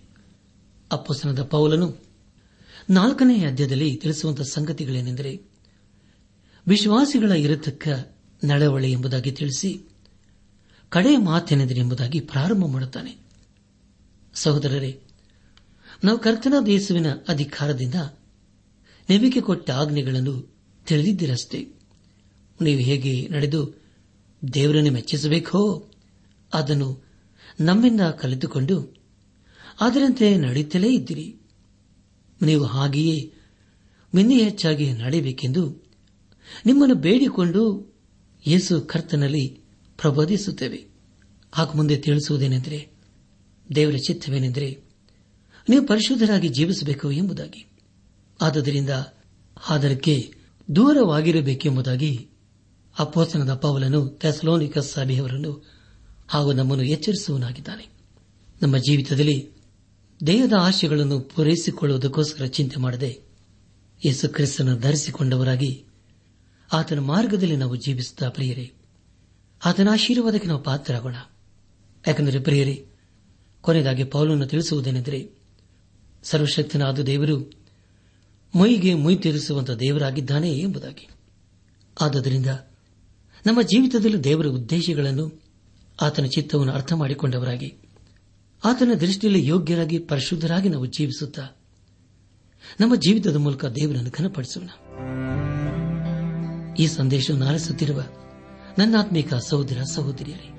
ಅಪ್ಪಸನದ 0.92 1.44
ಪೌಲನು 1.44 1.98
ನಾಲ್ಕನೇ 2.90 3.46
ಅಧ್ಯಾಯದಲ್ಲಿ 3.46 3.96
ತಿಳಿಸುವಂತಹ 3.96 4.44
ಸಂಗತಿಗಳೇನೆಂದರೆ, 4.44 5.42
ವಿಶ್ವಾಸಿಗಳ 6.68 7.32
ಇರತಕ್ಕ 7.32 7.88
ನಡವಳಿ 8.44 8.92
ಎಂಬುದಾಗಿ 8.92 9.32
ತಿಳಿಸಿ, 9.32 9.90
ಕಡೆ 10.90 11.18
ಮಾತೇನೆಂದರೆ 11.18 11.80
ಎಂಬುದಾಗಿ 11.80 12.20
ಪ್ರಾರಂಭ 12.20 12.66
ಮಾಡುತ್ತಾನೆ. 12.66 13.18
ಸಹೋದರರೇ, 14.34 15.00
ನಾವು 16.04 16.20
ಕರ್ತನ 16.20 16.54
ದೇಸುವಿನ 16.66 17.06
ಅಧಿಕಾರದಿಂದ 17.28 17.96
ನೆಬಿಕೆ 19.10 19.42
ಕೊಟ್ಟ 19.42 19.72
ಆಜ್ಞೆಗಳನ್ನು 19.72 20.56
ತಿಳಿದಿದ್ದೀರಷ್ಟೇ. 20.88 21.75
ನೀವು 22.62 22.80
ಹೇಗೆ 22.80 23.28
ನಡೆದು 23.28 23.82
ದೇವರನ್ನು 24.54 24.92
ಮೆಚ್ಚಿಸಬೇಕೋ 24.92 25.90
ಅದನ್ನು 26.54 27.06
ನಮ್ಮಿಂದ 27.60 28.02
ಕಲಿತುಕೊಂಡು 28.02 28.98
ಅದರಂತೆ 29.82 30.38
ನಡೆಯುತ್ತಲೇ 30.38 30.94
ಇದ್ದೀರಿ. 30.94 31.36
ನೀವು 32.42 32.64
ಹಾಗೆಯೇ 32.64 33.34
ಮಿನ್ನೆ 34.16 34.38
ಹೆಚ್ಚಾಗಿ 34.38 34.94
ನಡೆಯಬೇಕೆಂದು 34.94 35.86
ನಿಮ್ಮನ್ನು 36.66 36.96
ಬೇಡಿಕೊಂಡು 36.96 37.94
ಯೇಸು 38.48 38.82
ಕರ್ತನಲ್ಲಿ 38.82 39.60
ಪ್ರಬೋಧಿಸುತ್ತೇವೆ. 39.98 40.86
ಹಾಗೂ 41.52 41.74
ಮುಂದೆ 41.74 41.98
ತಿಳಿಸುವುದೇನೆಂದರೆ, 41.98 42.90
ದೇವರ 43.76 43.96
ಚಿತ್ತವೇನೆಂದರೆ 44.08 44.80
ನೀವು 45.70 45.88
ಪರಿಶುದ್ಧರಾಗಿ 45.88 46.50
ಜೀವಿಸಬೇಕು 46.50 47.12
ಎಂಬುದಾಗಿ. 47.12 47.66
ಆದುದರಿಂದ 48.42 48.90
ಆದರಕ್ಕೆ 49.70 50.34
ದೂರವಾಗಿರಬೇಕೆಂಬುದಾಗಿ 50.76 52.30
ಅಪ್ಪೋಸನದ 53.00 53.54
ಪೌಲನು 53.54 54.10
ಥೆಸಲೋನಿಕ 54.10 54.78
ಸಭೆಯವರನ್ನು 54.78 55.66
ಹಾಗೂ 56.28 56.52
ನಮ್ಮನ್ನು 56.52 56.84
ಎಚ್ಚರಿಸುವನಾಗಿದ್ದಾನೆ 56.84 57.88
ನಮ್ಮ 58.62 58.78
ಜೀವಿತದಲ್ಲಿ 58.78 59.50
ದೇಹದ 60.28 60.54
ಆಶೆಗಳನ್ನು 60.60 61.20
ಪೂರೈಸಿಕೊಳ್ಳುವುದಕ್ಕೋಸ್ಕರ 61.20 62.46
ಚಿಂತೆ 62.46 62.80
ಮಾಡದೆ 62.80 63.20
ಯೇಸು 64.06 64.30
ಕ್ರಿಸ್ತನ 64.30 64.80
ಧರಿಸಿಕೊಂಡವರಾಗಿ 64.80 65.86
ಆತನ 66.74 67.00
ಮಾರ್ಗದಲ್ಲಿ 67.00 67.56
ನಾವು 67.56 67.76
ಜೀವಿಸುತ್ತಾ 67.76 68.30
ಪ್ರಿಯರೇ, 68.30 68.72
ಆತನ 69.66 69.88
ಆಶೀರ್ವಾದಕ್ಕೆ 69.92 70.48
ನಾವು 70.48 70.64
ಪಾತ್ರರಾಗೋಣ. 70.64 71.16
ಯಾಕೆಂದರೆ 72.08 72.40
ಪ್ರಿಯರೇ, 72.40 72.86
ಕೊನೆಯದಾಗಿ 73.62 74.04
ಪೌಲನ್ನು 74.04 74.48
ತಿಳಿಸುವುದೇನೆಂದರೆ, 74.48 75.30
ಸರ್ವಶಕ್ತನಾದ 76.24 77.00
ದೇವರು 77.00 77.52
ಮೈಗೆ 78.56 78.94
ಮೈ 78.94 79.16
ತೀರಿಸುವಂತಹ 79.16 79.74
ದೇವರಾಗಿದ್ದಾನೆ 79.74 80.52
ಎಂಬುದಾಗಿ. 80.52 81.10
ಆದುದರಿಂದ 82.02 82.48
ನಮ್ಮ 83.46 83.62
ಜೀವಿತದಲ್ಲಿ 83.62 84.18
ದೇವರ 84.18 84.46
ಉದ್ದೇಶಗಳನ್ನು 84.46 85.42
ಆತನ 86.02 86.26
ಚಿತ್ತವನ್ನು 86.26 86.74
ಅರ್ಥ 86.74 86.94
ಮಾಡಿಕೊಂಡವರಾಗಿ, 86.94 87.74
ಆತನ 88.66 88.94
ದೃಷ್ಟಿಯಲ್ಲಿ 88.94 89.48
ಯೋಗ್ಯರಾಗಿ 89.48 90.00
ಪರಿಶುದ್ಧರಾಗಿ 90.00 90.70
ನಾವು 90.70 90.86
ಜೀವಿಸುತ್ತಾ, 90.86 91.42
ನಮ್ಮ 92.80 92.96
ಜೀವಿತದ 92.96 93.36
ಮೂಲಕ 93.36 93.66
ದೇವರನ್ನು 93.66 94.10
ಘನಪಡಿಸೋಣ. 94.10 94.70
ಈ 96.80 96.88
ಸಂದೇಶವನ್ನು 96.88 97.46
ಆಲಿಸುತ್ತಿರುವ 97.46 98.04
ನನ್ನಾತ್ಮೀಕ 98.78 99.34
ಸಹೋದರ 99.34 99.82
ಸಹೋದರಿಯರೇ, 99.92 100.52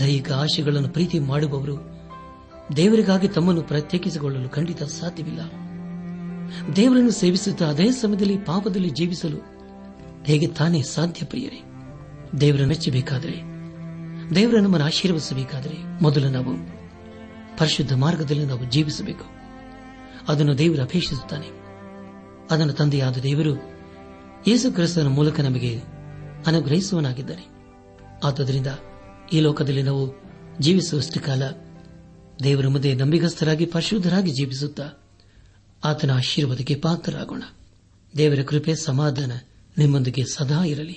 ದೈಹಿಕ 0.00 0.32
ಆಶೆಗಳನ್ನು 0.32 0.88
ಪ್ರೀತಿ 0.88 1.18
ಮಾಡುವವರು 1.18 1.76
ದೇವರಿಗಾಗಿ 2.76 3.28
ತಮ್ಮನ್ನು 3.28 3.62
ಪ್ರತ್ಯೇಕಿಸಿಕೊಳ್ಳಲು 3.62 4.48
ಖಂಡಿತ 4.48 4.82
ಸಾಧ್ಯವಿಲ್ಲ. 4.82 5.40
ದೇವರನ್ನು 6.76 7.10
ಸೇವಿಸುತ್ತಾ 7.10 7.66
ಅದೇ 7.66 7.90
ಸಮಯದಲ್ಲಿ 7.90 8.38
ಪಾಪದಲ್ಲಿ 8.38 8.90
ಜೀವಿಸಲು 8.90 9.38
ಹೇಗೆ 10.24 10.46
ತಾನೇ 10.46 10.82
ಸಾಧ್ಯ 10.82 11.26
ಪ್ರಿಯರೇ? 11.26 11.71
ದೇವರ 12.40 12.64
ಮೆಚ್ಚಬೇಕಾದರೆ 12.64 13.52
ದೇವರ 14.34 14.60
ನಮ್ಮನ್ನು 14.60 14.86
ಆಶೀರ್ವದಿಸಬೇಕಾದರೆ 14.86 16.02
ಮೊದಲು 16.02 16.30
ನಾವು 16.30 16.56
ಪರಿಶುದ್ಧ 17.58 17.92
ಮಾರ್ಗದಲ್ಲಿ 17.94 18.44
ನಾವು 18.44 18.64
ಜೀವಿಸಬೇಕು. 18.64 19.24
ಅದನ್ನು 20.28 20.58
ದೇವರು 20.58 20.82
ಅಪೇಕ್ಷಿಸುತ್ತಾನೆ. 20.82 21.46
ಅದನ್ನು 22.50 22.72
ತಂದೆಯಾದ 22.72 23.16
ದೇವರು 23.16 23.54
ಯೇಸು 24.46 24.72
ಕ್ರಿಸ್ತನ 24.72 25.06
ಮೂಲಕ 25.06 25.40
ನಮಗೆ 25.40 25.80
ಅನುಗ್ರಹಿಸುವನಾಗಿದ್ದಾನೆ 26.46 27.46
ಆದ್ದರಿಂದ 28.24 28.66
ಈ 29.32 29.40
ಲೋಕದಲ್ಲಿ 29.40 29.82
ನಾವು 29.82 30.22
ಜೀವಿಸುವಷ್ಟು 30.60 31.20
ಕಾಲ 31.20 31.42
ದೇವರ 32.42 32.68
ಮುಂದೆ 32.68 32.94
ನಂಬಿಗಸ್ಥರಾಗಿ 32.94 33.66
ಪರಿಶುದ್ಧರಾಗಿ 33.66 34.30
ಜೀವಿಸುತ್ತಾ 34.30 34.84
ಆತನ 35.84 36.10
ಆಶೀರ್ವಾದಕ್ಕೆ 36.10 36.74
ಪಾತ್ರರಾಗೋಣ. 36.74 37.42
ದೇವರ 38.16 38.42
ಕೃಪೆ, 38.42 38.74
ಸಮಾಧಾನ 38.74 39.32
ನಿಮ್ಮೊಂದಿಗೆ 39.78 40.24
ಸದಾ 40.24 40.64
ಇರಲಿ. 40.64 40.96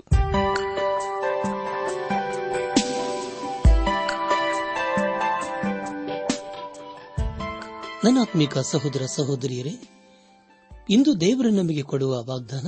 ನನ್ನಾತ್ಮಿಕ 8.03 8.57
ಸಹೋದರ 8.57 9.05
ಸಹೋದರಿಯರೇ, 9.05 9.89
ಇಂದು 10.89 11.21
ದೇವರು 11.21 11.49
ನಮಗೆ 11.49 11.81
ಕೊಡುವ 11.81 12.23
ವಾಗ್ದಾನ, 12.23 12.67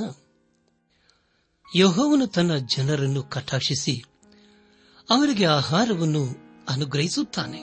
ಯಹೋವನು 1.76 2.28
ತನ್ನ 2.28 2.58
ಜನರನ್ನು 2.58 3.24
ಕಟಾಕ್ಷಿಸಿ 3.24 4.04
ಅವರಿಗೆ 5.10 5.46
ಆಹಾರವನ್ನು 5.46 6.24
ಅನುಗ್ರಹಿಸುತ್ತಾನೆ. 6.70 7.62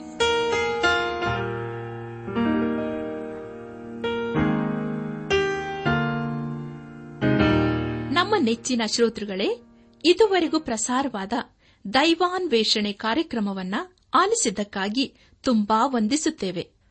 ನಮ್ಮ 8.13 8.35
ನೆಚ್ಚಿನ 8.39 8.81
ಶ್ರೋತೃಗಳೇ, 8.95 9.61
ಇದುವರೆಗೂ 10.05 10.59
ಪ್ರಸಾರವಾದ 10.59 11.33
ದೈವಾನ್ವೇಷಣೆ 11.93 12.93
ಕಾರ್ಯಕ್ರಮವನ್ನ 12.93 13.75
ಆಲಿಸಿದ್ದಕ್ಕಾಗಿ 14.13 15.13
ತುಂಬಾ 15.43 15.85
ವಂದಿಸುತ್ತೇವೆ. 15.85 16.80